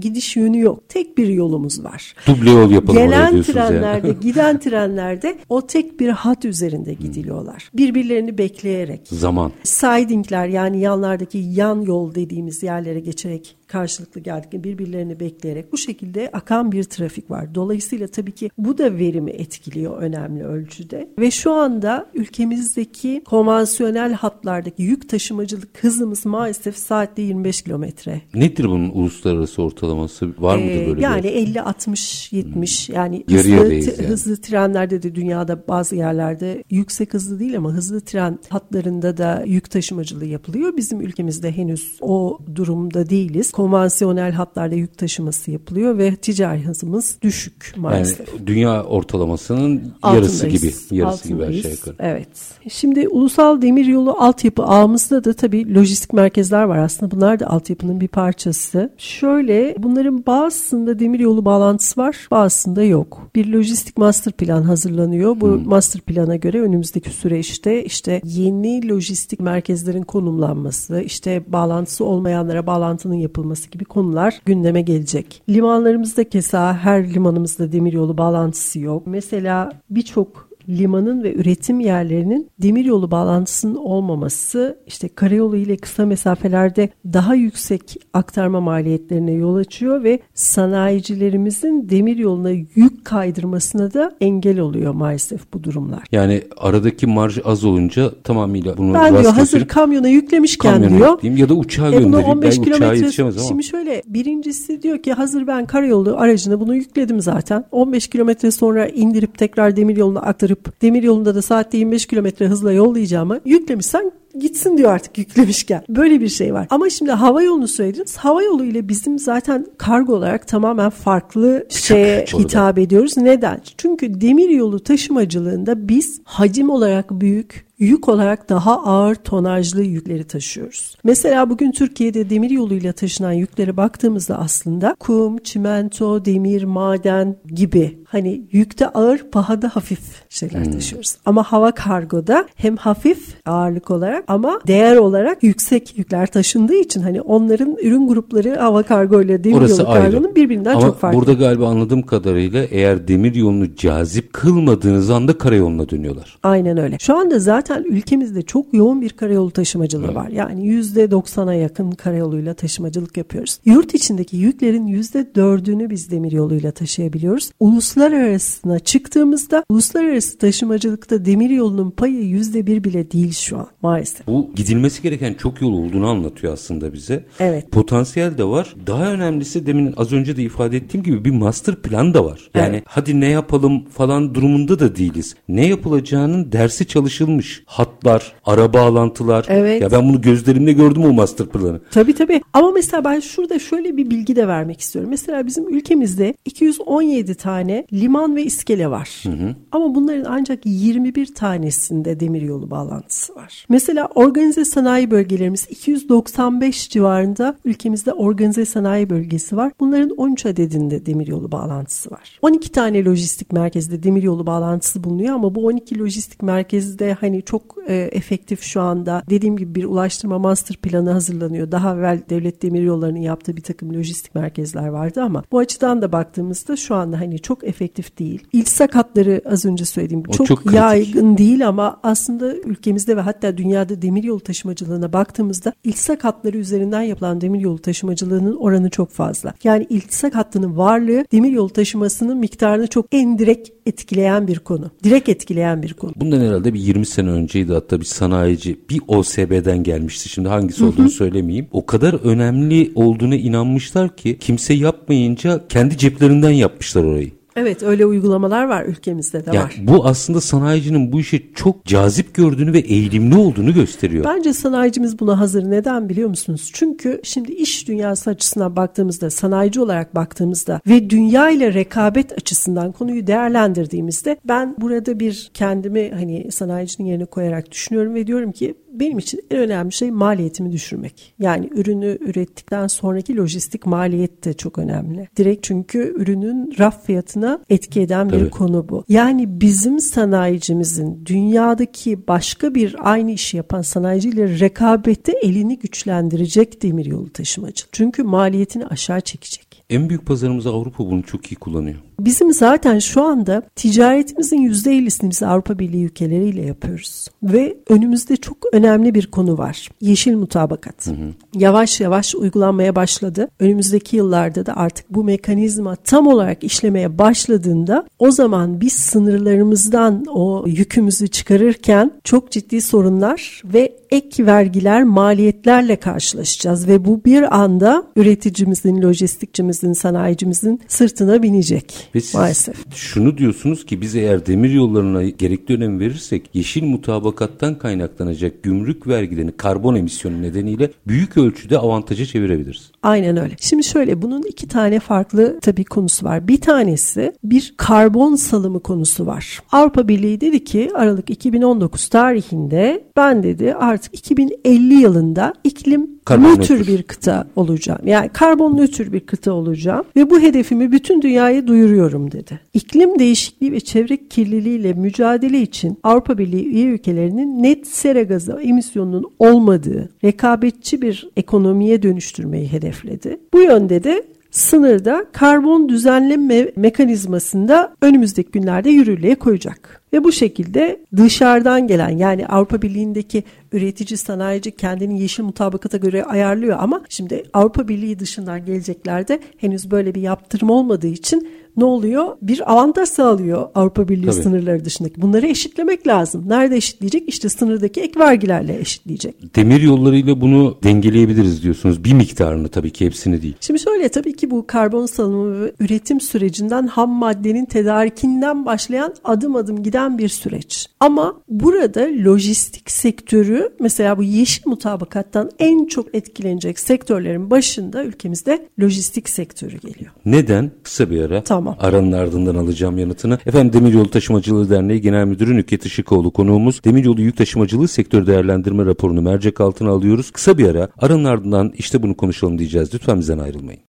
gidiş 0.00 0.36
yönü 0.36 0.60
yok. 0.60 0.88
Tek 0.88 1.18
bir 1.18 1.28
yolumuz 1.28 1.84
var. 1.84 2.14
Duble 2.26 2.50
yol 2.50 2.70
yapalım 2.70 2.98
Gelen 2.98 3.42
trenlerde, 3.42 4.08
yani. 4.08 4.20
giden 4.22 4.60
trenlerde 4.60 5.38
o 5.48 5.66
tek 5.66 6.00
bir 6.00 6.08
hat 6.08 6.44
üzerinde 6.44 6.94
gidiliyorlar. 6.94 7.70
Birbirlerini 7.74 8.38
bekleyerek. 8.38 9.00
Zaman. 9.04 9.52
Sidingler 9.64 10.46
yani 10.46 10.80
yanlardaki 10.80 11.38
yan 11.38 11.80
yol 11.80 12.14
dediğimiz 12.14 12.62
yerlere 12.62 13.00
geçerek 13.00 13.56
karşılıklı 13.70 14.20
geldik 14.20 14.64
birbirlerini 14.64 15.20
bekleyerek 15.20 15.72
bu 15.72 15.78
şekilde 15.78 16.30
akan 16.32 16.72
bir 16.72 16.84
trafik 16.84 17.30
var. 17.30 17.54
Dolayısıyla 17.54 18.08
tabii 18.08 18.32
ki 18.32 18.50
bu 18.58 18.78
da 18.78 18.98
verimi 18.98 19.30
etkiliyor 19.30 20.02
önemli 20.02 20.44
ölçüde. 20.44 21.08
Ve 21.18 21.30
şu 21.30 21.52
anda 21.52 22.06
ülkemizdeki 22.14 23.22
konvansiyonel 23.24 24.12
hatlardaki 24.12 24.82
yük 24.82 25.08
taşımacılık 25.08 25.84
hızımız 25.84 26.26
maalesef 26.26 26.76
saatte 26.76 27.22
25 27.22 27.62
kilometre. 27.62 28.20
Nedir 28.34 28.64
bunun 28.64 28.90
uluslararası 28.90 29.62
ortalaması? 29.62 30.28
Var 30.38 30.56
mıdır 30.56 30.70
ee, 30.70 30.86
böyle 30.86 31.02
Yani 31.02 31.26
50 31.26 31.60
60 31.60 32.32
70 32.32 32.88
hmm. 32.88 32.94
yani 32.94 33.24
hızlı, 33.30 33.50
yani. 33.50 34.08
hızlı 34.08 34.36
trenlerde 34.36 35.02
de 35.02 35.14
dünyada 35.14 35.68
bazı 35.68 35.96
yerlerde 35.96 36.64
yüksek 36.70 37.14
hızlı 37.14 37.40
değil 37.40 37.56
ama 37.56 37.72
hızlı 37.72 38.00
tren 38.00 38.38
hatlarında 38.48 39.16
da 39.16 39.44
yük 39.46 39.70
taşımacılığı 39.70 40.26
yapılıyor. 40.26 40.76
Bizim 40.76 41.00
ülkemizde 41.00 41.56
henüz 41.56 41.96
o 42.00 42.38
durumda 42.54 43.10
değiliz 43.10 43.52
konvansiyonel 43.60 44.32
hatlarda 44.32 44.74
yük 44.74 44.98
taşıması 44.98 45.50
yapılıyor 45.50 45.98
ve 45.98 46.16
ticari 46.16 46.62
hızımız 46.62 47.18
düşük 47.22 47.74
maalesef. 47.76 48.28
Yani 48.28 48.46
dünya 48.46 48.84
ortalamasının 48.84 49.92
yarısı 50.04 50.48
gibi, 50.48 50.74
yarısı 50.90 51.28
gibi 51.28 51.44
aşağı 51.44 51.70
yukarı. 51.70 51.94
Evet. 51.98 52.28
Şimdi 52.70 53.08
ulusal 53.08 53.62
demiryolu 53.62 54.10
altyapı 54.18 54.62
ağımızda 54.62 55.24
da 55.24 55.32
tabii 55.32 55.74
lojistik 55.74 56.12
merkezler 56.12 56.62
var 56.62 56.78
aslında. 56.78 57.10
Bunlar 57.10 57.40
da 57.40 57.46
altyapının 57.46 58.00
bir 58.00 58.08
parçası. 58.08 58.92
Şöyle 58.98 59.74
bunların 59.78 60.26
bazısında 60.26 60.98
demiryolu 60.98 61.44
bağlantısı 61.44 62.00
var, 62.00 62.28
bazısında 62.30 62.82
yok. 62.82 63.30
Bir 63.34 63.46
lojistik 63.52 63.98
master 63.98 64.32
plan 64.32 64.62
hazırlanıyor. 64.62 65.40
Bu 65.40 65.46
hmm. 65.46 65.68
master 65.68 66.00
plana 66.00 66.36
göre 66.36 66.60
önümüzdeki 66.60 67.10
süreçte 67.10 67.84
işte 67.84 68.20
yeni 68.24 68.88
lojistik 68.88 69.40
merkezlerin 69.40 70.02
konumlanması, 70.02 71.00
işte 71.00 71.42
bağlantısı 71.52 72.04
olmayanlara 72.04 72.66
bağlantının 72.66 73.14
yapılması 73.14 73.49
yapılması 73.50 73.70
gibi 73.70 73.84
konular 73.84 74.40
gündeme 74.46 74.82
gelecek. 74.82 75.42
Limanlarımızda 75.48 76.28
kesa 76.28 76.74
her 76.74 77.14
limanımızda 77.14 77.72
demiryolu 77.72 78.18
bağlantısı 78.18 78.80
yok. 78.80 79.06
Mesela 79.06 79.70
birçok 79.90 80.49
limanın 80.78 81.22
ve 81.22 81.34
üretim 81.34 81.80
yerlerinin 81.80 82.50
demiryolu 82.62 83.10
bağlantısının 83.10 83.74
olmaması 83.74 84.78
işte 84.86 85.08
karayolu 85.08 85.56
ile 85.56 85.76
kısa 85.76 86.06
mesafelerde 86.06 86.88
daha 87.12 87.34
yüksek 87.34 87.96
aktarma 88.14 88.60
maliyetlerine 88.60 89.32
yol 89.32 89.56
açıyor 89.56 90.04
ve 90.04 90.20
sanayicilerimizin 90.34 91.88
demiryoluna 91.90 92.50
yük 92.50 93.04
kaydırmasına 93.04 93.92
da 93.94 94.16
engel 94.20 94.58
oluyor 94.58 94.94
maalesef 94.94 95.52
bu 95.54 95.64
durumlar. 95.64 96.02
Yani 96.12 96.42
aradaki 96.56 97.06
marj 97.06 97.38
az 97.44 97.64
olunca 97.64 98.12
tamamıyla 98.24 98.76
bunu 98.76 98.94
ben 98.94 99.18
diyor 99.18 99.32
hazır 99.32 99.68
kamyona 99.68 100.08
yüklemişken 100.08 100.72
kamyona 100.72 100.98
diyor. 100.98 101.12
Yükleyeyim, 101.12 101.40
ya 101.40 101.48
da 101.48 101.54
uçağa 101.54 101.88
e 101.88 101.90
göndereyim. 101.90 102.28
15 102.28 102.58
ben 102.58 102.64
kilometre 102.64 103.22
ama. 103.22 103.32
Şimdi 103.32 103.62
şöyle 103.64 104.02
birincisi 104.06 104.82
diyor 104.82 105.02
ki 105.02 105.12
hazır 105.12 105.46
ben 105.46 105.66
karayolu 105.66 106.16
aracına 106.16 106.60
bunu 106.60 106.74
yükledim 106.74 107.20
zaten. 107.20 107.64
15 107.72 108.08
kilometre 108.08 108.50
sonra 108.50 108.88
indirip 108.88 109.38
tekrar 109.38 109.76
demiryoluna 109.76 110.20
aktarıp 110.20 110.59
yapıp 110.60 110.82
demir 110.82 111.02
yolunda 111.02 111.34
da 111.34 111.42
saatte 111.42 111.78
25 111.78 112.06
kilometre 112.06 112.46
hızla 112.46 112.72
yollayacağımı 112.72 113.40
yüklemişsen 113.44 114.12
gitsin 114.40 114.78
diyor 114.78 114.92
artık 114.92 115.18
yüklemişken. 115.18 115.84
Böyle 115.88 116.20
bir 116.20 116.28
şey 116.28 116.54
var. 116.54 116.66
Ama 116.70 116.90
şimdi 116.90 117.10
hava 117.10 117.42
yolunu 117.42 117.68
söylediniz. 117.68 118.16
Hava 118.16 118.42
yolu 118.42 118.64
ile 118.64 118.88
bizim 118.88 119.18
zaten 119.18 119.66
kargo 119.78 120.14
olarak 120.14 120.48
tamamen 120.48 120.90
farklı 120.90 121.66
şeye 121.68 122.24
hitap 122.24 122.78
ediyoruz. 122.78 123.16
Neden? 123.16 123.60
Çünkü 123.78 124.20
demir 124.20 124.48
yolu 124.48 124.80
taşımacılığında 124.80 125.88
biz 125.88 126.20
hacim 126.24 126.70
olarak 126.70 127.10
büyük, 127.10 127.66
yük 127.80 128.08
olarak 128.08 128.48
daha 128.48 128.84
ağır 128.84 129.14
tonajlı 129.14 129.82
yükleri 129.82 130.24
taşıyoruz. 130.24 130.96
Mesela 131.04 131.50
bugün 131.50 131.72
Türkiye'de 131.72 132.30
demir 132.30 132.50
yoluyla 132.50 132.92
taşınan 132.92 133.32
yüklere 133.32 133.76
baktığımızda 133.76 134.38
aslında 134.38 134.96
kum, 135.00 135.38
çimento, 135.38 136.24
demir, 136.24 136.64
maden 136.64 137.36
gibi 137.46 137.98
hani 138.04 138.42
yükte 138.52 138.88
ağır, 138.88 139.18
pahada 139.18 139.68
hafif 139.68 140.00
şeyler 140.28 140.64
hmm. 140.64 140.72
taşıyoruz. 140.72 141.16
Ama 141.26 141.42
hava 141.42 141.72
kargoda 141.72 142.46
hem 142.54 142.76
hafif 142.76 143.34
ağırlık 143.46 143.90
olarak 143.90 144.24
ama 144.28 144.60
değer 144.66 144.96
olarak 144.96 145.42
yüksek 145.42 145.98
yükler 145.98 146.26
taşındığı 146.26 146.74
için 146.74 147.02
hani 147.02 147.20
onların 147.20 147.76
ürün 147.82 148.08
grupları 148.08 148.56
hava 148.56 148.82
kargo 148.82 149.22
ile 149.22 149.44
demir 149.44 149.56
Orası 149.56 149.82
yolu 149.82 149.92
kargonun 149.92 150.34
birbirinden 150.36 150.72
ama 150.72 150.80
çok 150.80 151.00
farklı. 151.00 151.18
Burada 151.18 151.32
galiba 151.32 151.68
anladığım 151.68 152.02
kadarıyla 152.02 152.64
eğer 152.64 153.08
demir 153.08 153.34
yolunu 153.34 153.76
cazip 153.76 154.32
kılmadığınız 154.32 155.10
anda 155.10 155.38
karayoluna 155.38 155.88
dönüyorlar. 155.88 156.38
Aynen 156.42 156.78
öyle. 156.78 156.96
Şu 156.98 157.16
anda 157.16 157.38
zaten 157.38 157.69
zaten 157.70 157.84
ülkemizde 157.90 158.42
çok 158.42 158.74
yoğun 158.74 159.00
bir 159.00 159.10
karayolu 159.10 159.50
taşımacılığı 159.50 160.04
evet. 160.06 160.16
var. 160.16 160.28
Yani 160.28 160.66
%90'a 160.66 161.54
yakın 161.54 161.90
karayoluyla 161.90 162.54
taşımacılık 162.54 163.16
yapıyoruz. 163.16 163.58
Yurt 163.64 163.94
içindeki 163.94 164.36
yüklerin 164.36 164.86
%4'ünü 164.86 165.90
biz 165.90 166.10
demiryoluyla 166.10 166.70
taşıyabiliyoruz. 166.70 167.50
Uluslararasına 167.60 168.78
çıktığımızda 168.78 169.64
uluslararası 169.70 170.38
taşımacılıkta 170.38 171.24
demiryolunun 171.24 171.90
payı 171.90 172.22
%1 172.22 172.84
bile 172.84 173.10
değil 173.10 173.32
şu 173.32 173.58
an 173.58 173.66
maalesef. 173.82 174.26
Bu 174.26 174.50
gidilmesi 174.56 175.02
gereken 175.02 175.34
çok 175.34 175.60
yol 175.60 175.72
olduğunu 175.72 176.06
anlatıyor 176.06 176.52
aslında 176.52 176.92
bize. 176.92 177.24
Evet. 177.40 177.70
Potansiyel 177.70 178.38
de 178.38 178.44
var. 178.44 178.74
Daha 178.86 179.12
önemlisi 179.12 179.66
demin 179.66 179.94
az 179.96 180.12
önce 180.12 180.36
de 180.36 180.42
ifade 180.42 180.76
ettiğim 180.76 181.04
gibi 181.04 181.24
bir 181.24 181.30
master 181.30 181.76
plan 181.76 182.14
da 182.14 182.24
var. 182.24 182.50
Yani 182.54 182.76
evet. 182.76 182.84
hadi 182.86 183.20
ne 183.20 183.28
yapalım 183.28 183.84
falan 183.84 184.34
durumunda 184.34 184.78
da 184.78 184.96
değiliz. 184.96 185.34
Ne 185.48 185.66
yapılacağının 185.66 186.52
dersi 186.52 186.86
çalışılmış 186.86 187.59
hatlar, 187.66 188.32
ara 188.44 188.72
bağlantılar. 188.72 189.46
Evet. 189.48 189.82
Ya 189.82 189.90
ben 189.90 190.08
bunu 190.08 190.20
gözlerimle 190.20 190.72
gördüm 190.72 191.04
o 191.04 191.12
master 191.12 191.46
planı. 191.46 191.80
Tabii 191.90 192.14
tabii. 192.14 192.40
Ama 192.52 192.70
mesela 192.70 193.04
ben 193.04 193.20
şurada 193.20 193.58
şöyle 193.58 193.96
bir 193.96 194.10
bilgi 194.10 194.36
de 194.36 194.48
vermek 194.48 194.80
istiyorum. 194.80 195.10
Mesela 195.10 195.46
bizim 195.46 195.68
ülkemizde 195.68 196.34
217 196.44 197.34
tane 197.34 197.86
liman 197.92 198.36
ve 198.36 198.44
iskele 198.44 198.90
var. 198.90 199.22
Hı 199.22 199.28
hı. 199.28 199.54
Ama 199.72 199.94
bunların 199.94 200.24
ancak 200.28 200.66
21 200.66 201.34
tanesinde 201.34 202.20
demiryolu 202.20 202.70
bağlantısı 202.70 203.34
var. 203.34 203.66
Mesela 203.68 204.08
organize 204.14 204.64
sanayi 204.64 205.10
bölgelerimiz 205.10 205.66
295 205.70 206.90
civarında 206.90 207.56
ülkemizde 207.64 208.12
organize 208.12 208.64
sanayi 208.64 209.10
bölgesi 209.10 209.56
var. 209.56 209.72
Bunların 209.80 210.10
13 210.10 210.46
adedinde 210.46 211.06
demiryolu 211.06 211.52
bağlantısı 211.52 212.10
var. 212.10 212.38
12 212.42 212.72
tane 212.72 213.04
lojistik 213.04 213.52
merkezde 213.52 214.02
demiryolu 214.02 214.46
bağlantısı 214.46 215.04
bulunuyor 215.04 215.34
ama 215.34 215.54
bu 215.54 215.66
12 215.66 215.98
lojistik 215.98 216.42
merkezde 216.42 217.12
hani 217.20 217.42
çok 217.50 217.76
e, 217.88 217.94
efektif 217.94 218.62
şu 218.62 218.80
anda. 218.80 219.22
Dediğim 219.30 219.56
gibi 219.56 219.74
bir 219.74 219.84
ulaştırma 219.84 220.38
master 220.38 220.76
planı 220.76 221.10
hazırlanıyor. 221.10 221.72
Daha 221.72 221.96
evvel 221.96 222.22
devlet 222.30 222.62
demir 222.62 222.82
yollarının 222.82 223.18
yaptığı 223.18 223.56
bir 223.56 223.62
takım 223.62 223.94
lojistik 223.94 224.34
merkezler 224.34 224.88
vardı 224.88 225.22
ama 225.22 225.44
bu 225.52 225.58
açıdan 225.58 226.02
da 226.02 226.12
baktığımızda 226.12 226.76
şu 226.76 226.94
anda 226.94 227.20
hani 227.20 227.38
çok 227.38 227.64
efektif 227.64 228.18
değil. 228.18 228.42
İlsak 228.52 228.94
hatları 228.94 229.42
az 229.44 229.64
önce 229.64 229.84
söylediğim 229.84 230.22
gibi 230.22 230.32
çok, 230.32 230.46
çok 230.46 230.72
yaygın 230.72 231.38
değil 231.38 231.68
ama 231.68 232.00
aslında 232.02 232.56
ülkemizde 232.56 233.16
ve 233.16 233.20
hatta 233.20 233.56
dünyada 233.56 234.02
demiryolu 234.02 234.40
taşımacılığına 234.40 235.12
baktığımızda 235.12 235.72
ilsak 235.84 236.24
hatları 236.24 236.58
üzerinden 236.58 237.02
yapılan 237.02 237.40
demiryolu 237.40 237.78
taşımacılığının 237.78 238.56
oranı 238.56 238.90
çok 238.90 239.10
fazla. 239.10 239.54
Yani 239.64 239.86
ilsak 239.90 240.34
hattının 240.34 240.76
varlığı 240.76 241.24
demiryolu 241.32 241.70
taşımasının 241.70 242.36
miktarını 242.36 242.86
çok 242.86 243.06
endirek 243.12 243.72
etkileyen 243.86 244.48
bir 244.48 244.58
konu. 244.58 244.90
Direkt 245.04 245.28
etkileyen 245.28 245.82
bir 245.82 245.94
konu. 245.94 246.12
Bundan 246.16 246.40
herhalde 246.40 246.74
bir 246.74 246.80
20 246.80 247.06
sene 247.06 247.30
önceydi 247.42 247.72
hatta 247.72 248.00
bir 248.00 248.04
sanayici 248.04 248.80
bir 248.90 249.00
OSB'den 249.08 249.82
gelmişti. 249.82 250.28
Şimdi 250.28 250.48
hangisi 250.48 250.84
olduğunu 250.84 250.98
hı 250.98 251.08
hı. 251.08 251.10
söylemeyeyim. 251.10 251.66
O 251.72 251.86
kadar 251.86 252.14
önemli 252.14 252.92
olduğuna 252.94 253.36
inanmışlar 253.36 254.16
ki 254.16 254.38
kimse 254.40 254.74
yapmayınca 254.74 255.68
kendi 255.68 255.98
ceplerinden 255.98 256.50
yapmışlar 256.50 257.04
orayı. 257.04 257.39
Evet 257.56 257.82
öyle 257.82 258.06
uygulamalar 258.06 258.64
var 258.64 258.84
ülkemizde 258.84 259.46
de 259.46 259.50
yani 259.56 259.64
var. 259.64 259.76
Bu 259.82 260.06
aslında 260.06 260.40
sanayicinin 260.40 261.12
bu 261.12 261.20
işi 261.20 261.50
çok 261.54 261.84
cazip 261.84 262.34
gördüğünü 262.34 262.72
ve 262.72 262.78
eğilimli 262.78 263.36
olduğunu 263.36 263.74
gösteriyor. 263.74 264.24
Bence 264.24 264.52
sanayicimiz 264.52 265.18
buna 265.18 265.40
hazır. 265.40 265.70
Neden 265.70 266.08
biliyor 266.08 266.28
musunuz? 266.28 266.70
Çünkü 266.74 267.20
şimdi 267.22 267.52
iş 267.52 267.88
dünyası 267.88 268.30
açısından 268.30 268.76
baktığımızda, 268.76 269.30
sanayici 269.30 269.80
olarak 269.80 270.14
baktığımızda 270.14 270.80
ve 270.86 271.10
dünya 271.10 271.50
ile 271.50 271.74
rekabet 271.74 272.32
açısından 272.32 272.92
konuyu 272.92 273.26
değerlendirdiğimizde 273.26 274.36
ben 274.44 274.74
burada 274.78 275.20
bir 275.20 275.50
kendimi 275.54 276.10
hani 276.10 276.52
sanayicinin 276.52 277.08
yerine 277.08 277.24
koyarak 277.24 277.70
düşünüyorum 277.70 278.14
ve 278.14 278.26
diyorum 278.26 278.52
ki 278.52 278.74
benim 278.92 279.18
için 279.18 279.40
en 279.50 279.58
önemli 279.58 279.92
şey 279.92 280.10
maliyetimi 280.10 280.72
düşürmek. 280.72 281.34
Yani 281.38 281.68
ürünü 281.74 282.18
ürettikten 282.20 282.86
sonraki 282.86 283.36
lojistik 283.36 283.86
maliyet 283.86 284.44
de 284.44 284.52
çok 284.52 284.78
önemli. 284.78 285.28
Direkt 285.36 285.64
çünkü 285.64 286.14
ürünün 286.16 286.74
raf 286.78 287.06
fiyatına 287.06 287.60
etki 287.70 288.00
eden 288.00 288.28
bir 288.28 288.38
Tabii. 288.38 288.50
konu 288.50 288.88
bu. 288.88 289.04
Yani 289.08 289.60
bizim 289.60 290.00
sanayicimizin 290.00 291.26
dünyadaki 291.26 292.28
başka 292.28 292.74
bir 292.74 292.96
aynı 292.98 293.30
işi 293.30 293.56
yapan 293.56 293.82
sanayiciyle 293.82 294.58
rekabette 294.60 295.32
elini 295.32 295.78
güçlendirecek 295.78 296.82
demiryolu 296.82 297.30
taşımacı. 297.30 297.84
Çünkü 297.92 298.22
maliyetini 298.22 298.86
aşağı 298.86 299.20
çekecek. 299.20 299.69
En 299.90 300.08
büyük 300.08 300.26
pazarımız 300.26 300.66
Avrupa 300.66 301.06
bunu 301.06 301.22
çok 301.22 301.52
iyi 301.52 301.56
kullanıyor. 301.56 301.96
Bizim 302.20 302.52
zaten 302.52 302.98
şu 302.98 303.22
anda 303.22 303.62
ticaretimizin 303.76 304.68
%50'sini 304.68 305.30
biz 305.30 305.42
Avrupa 305.42 305.78
Birliği 305.78 306.04
ülkeleriyle 306.04 306.62
yapıyoruz. 306.66 307.28
Ve 307.42 307.76
önümüzde 307.88 308.36
çok 308.36 308.56
önemli 308.72 309.14
bir 309.14 309.26
konu 309.26 309.58
var. 309.58 309.88
Yeşil 310.00 310.36
mutabakat. 310.36 311.06
Hı 311.06 311.10
hı. 311.10 311.14
Yavaş 311.54 312.00
yavaş 312.00 312.34
uygulanmaya 312.34 312.96
başladı. 312.96 313.48
Önümüzdeki 313.60 314.16
yıllarda 314.16 314.66
da 314.66 314.76
artık 314.76 315.10
bu 315.10 315.24
mekanizma 315.24 315.96
tam 315.96 316.26
olarak 316.26 316.64
işlemeye 316.64 317.18
başladığında 317.18 318.06
o 318.18 318.30
zaman 318.30 318.80
biz 318.80 318.92
sınırlarımızdan 318.92 320.24
o 320.28 320.64
yükümüzü 320.66 321.28
çıkarırken 321.28 322.12
çok 322.24 322.50
ciddi 322.50 322.80
sorunlar 322.80 323.62
ve 323.64 324.00
ek 324.10 324.46
vergiler, 324.46 325.04
maliyetlerle 325.04 325.96
karşılaşacağız 325.96 326.88
ve 326.88 327.04
bu 327.04 327.24
bir 327.24 327.60
anda 327.60 328.06
üreticimizin, 328.16 329.02
lojistikçimizin, 329.02 329.79
sanayicimizin 329.92 330.80
sırtına 330.88 331.42
binecek. 331.42 332.08
Ve 332.14 332.20
siz 332.20 332.34
maalesef. 332.34 332.76
şunu 332.94 333.38
diyorsunuz 333.38 333.86
ki 333.86 334.00
biz 334.00 334.16
eğer 334.16 334.46
demir 334.46 334.70
yollarına 334.70 335.22
gerekli 335.22 335.74
önem 335.74 336.00
verirsek 336.00 336.50
yeşil 336.54 336.84
mutabakattan 336.84 337.78
kaynaklanacak 337.78 338.62
gümrük 338.62 339.06
vergilerini 339.06 339.52
karbon 339.52 339.94
emisyonu 339.94 340.42
nedeniyle 340.42 340.90
büyük 341.06 341.36
ölçüde 341.36 341.78
avantaja 341.78 342.26
çevirebiliriz. 342.26 342.90
Aynen 343.02 343.36
öyle. 343.36 343.54
Şimdi 343.60 343.84
şöyle 343.84 344.22
bunun 344.22 344.42
iki 344.42 344.68
tane 344.68 345.00
farklı 345.00 345.58
tabii 345.60 345.84
konusu 345.84 346.26
var. 346.26 346.48
Bir 346.48 346.60
tanesi 346.60 347.32
bir 347.44 347.74
karbon 347.76 348.34
salımı 348.34 348.80
konusu 348.80 349.26
var. 349.26 349.60
Avrupa 349.72 350.08
Birliği 350.08 350.40
dedi 350.40 350.64
ki 350.64 350.90
Aralık 350.94 351.30
2019 351.30 352.08
tarihinde 352.08 353.04
ben 353.16 353.42
dedi 353.42 353.74
artık 353.74 354.14
2050 354.14 354.94
yılında 354.94 355.54
iklim 355.64 356.20
karbon 356.24 356.50
nötr 356.50 356.86
bir 356.86 357.02
kıta 357.02 357.46
olacağım. 357.56 358.00
Yani 358.04 358.28
karbon 358.28 358.76
nötr 358.76 359.12
bir 359.12 359.20
kıta 359.20 359.52
olacağım 359.52 360.04
ve 360.16 360.30
bu 360.30 360.40
hedefimi 360.40 360.92
bütün 360.92 361.22
dünyaya 361.22 361.66
duyuruyorum 361.66 362.32
dedi. 362.32 362.60
İklim 362.74 363.18
değişikliği 363.18 363.72
ve 363.72 363.80
çevre 363.80 364.28
kirliliğiyle 364.28 364.92
mücadele 364.92 365.62
için 365.62 365.98
Avrupa 366.02 366.38
Birliği 366.38 366.66
üye 366.66 366.84
ülkelerinin 366.84 367.62
net 367.62 367.86
sera 367.86 368.22
gazı 368.22 368.60
emisyonunun 368.62 369.24
olmadığı 369.38 370.08
rekabetçi 370.24 371.02
bir 371.02 371.28
ekonomiye 371.36 372.02
dönüştürmeyi 372.02 372.72
hedefledi. 372.90 373.40
Bu 373.52 373.62
yönde 373.62 374.04
de 374.04 374.24
sınırda 374.50 375.26
karbon 375.32 375.88
düzenleme 375.88 376.70
mekanizmasında 376.76 377.94
önümüzdeki 378.02 378.50
günlerde 378.50 378.90
yürürlüğe 378.90 379.34
koyacak. 379.34 380.02
Ve 380.12 380.24
bu 380.24 380.32
şekilde 380.32 381.00
dışarıdan 381.16 381.86
gelen 381.86 382.08
yani 382.08 382.46
Avrupa 382.46 382.82
Birliği'ndeki 382.82 383.44
üretici 383.72 384.16
sanayici 384.16 384.70
kendini 384.70 385.20
yeşil 385.22 385.42
mutabakata 385.42 385.96
göre 385.96 386.24
ayarlıyor 386.24 386.76
ama 386.80 387.00
şimdi 387.08 387.42
Avrupa 387.52 387.88
Birliği 387.88 388.18
dışından 388.18 388.64
geleceklerde 388.64 389.40
henüz 389.56 389.90
böyle 389.90 390.14
bir 390.14 390.22
yaptırım 390.22 390.70
olmadığı 390.70 391.06
için 391.06 391.48
ne 391.76 391.84
oluyor? 391.84 392.36
Bir 392.42 392.72
avantaj 392.72 393.08
sağlıyor 393.08 393.68
Avrupa 393.74 394.08
Birliği 394.08 394.30
Tabii. 394.30 394.42
sınırları 394.42 394.84
dışındaki. 394.84 395.22
Bunları 395.22 395.46
eşitlemek 395.46 396.06
lazım. 396.06 396.44
Nerede 396.48 396.76
eşitleyecek? 396.76 397.28
İşte 397.28 397.48
sınırdaki 397.48 398.00
ek 398.00 398.20
vergilerle 398.20 398.80
eşitleyecek. 398.80 399.56
Demir 399.56 399.82
yollarıyla 399.82 400.40
bunu 400.40 400.78
dengeleyebiliriz 400.84 401.62
diyorsunuz. 401.62 402.04
Bir 402.04 402.12
miktarını 402.12 402.68
tabii 402.68 402.90
ki 402.90 403.06
hepsini 403.06 403.42
değil. 403.42 403.56
Şimdi 403.60 403.80
şöyle 403.80 404.08
tabii 404.08 404.36
ki 404.36 404.50
bu 404.50 404.66
karbon 404.66 405.06
salımı 405.06 405.64
ve 405.64 405.72
üretim 405.80 406.20
sürecinden 406.20 406.86
ham 406.86 407.10
maddenin 407.10 407.64
tedarikinden 407.64 408.66
başlayan 408.66 409.14
adım 409.24 409.56
adım 409.56 409.82
giden 409.82 410.18
bir 410.18 410.28
süreç. 410.28 410.86
Ama 411.00 411.34
burada 411.48 412.00
lojistik 412.24 412.90
sektörü 412.90 413.72
mesela 413.80 414.18
bu 414.18 414.22
yeşil 414.22 414.62
mutabakattan 414.66 415.50
en 415.58 415.86
çok 415.86 416.14
etkilenecek 416.14 416.78
sektörlerin 416.78 417.50
başında 417.50 418.04
ülkemizde 418.04 418.68
lojistik 418.80 419.28
sektörü 419.28 419.78
geliyor. 419.78 420.10
Neden? 420.24 420.70
Kısa 420.82 421.10
bir 421.10 421.20
ara. 421.20 421.44
Tamam. 421.44 421.59
Aranın 421.80 422.12
ardından 422.12 422.54
alacağım 422.54 422.98
yanıtını. 422.98 423.38
Efendim 423.46 423.72
Demiryolu 423.72 424.10
Taşımacılığı 424.10 424.70
Derneği 424.70 425.00
Genel 425.00 425.24
Müdürü 425.24 425.56
Nükhet 425.56 425.86
Işıkoğlu 425.86 426.30
konuğumuz. 426.30 426.84
Demiryolu 426.84 427.20
Yük 427.20 427.36
Taşımacılığı 427.36 427.88
Sektör 427.88 428.26
Değerlendirme 428.26 428.86
raporunu 428.86 429.22
mercek 429.22 429.60
altına 429.60 429.90
alıyoruz. 429.90 430.30
Kısa 430.30 430.58
bir 430.58 430.68
ara. 430.68 430.88
Aranın 430.98 431.24
ardından 431.24 431.72
işte 431.74 432.02
bunu 432.02 432.16
konuşalım 432.16 432.58
diyeceğiz. 432.58 432.94
Lütfen 432.94 433.20
bizden 433.20 433.38
ayrılmayın. 433.38 433.80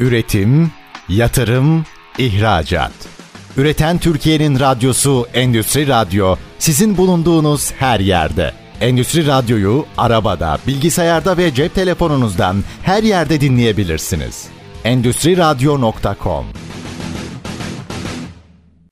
Üretim, 0.00 0.70
yatırım, 1.08 1.84
ihracat. 2.18 2.92
Üreten 3.56 3.98
Türkiye'nin 3.98 4.60
radyosu 4.60 5.26
Endüstri 5.34 5.88
Radyo 5.88 6.36
sizin 6.58 6.96
bulunduğunuz 6.96 7.72
her 7.72 8.00
yerde. 8.00 8.52
Endüstri 8.80 9.26
Radyo'yu 9.26 9.84
arabada, 9.98 10.58
bilgisayarda 10.66 11.36
ve 11.36 11.54
cep 11.54 11.74
telefonunuzdan 11.74 12.56
her 12.82 13.02
yerde 13.02 13.40
dinleyebilirsiniz. 13.40 14.48
Endüstri 14.84 15.36
Radyo.com 15.36 16.44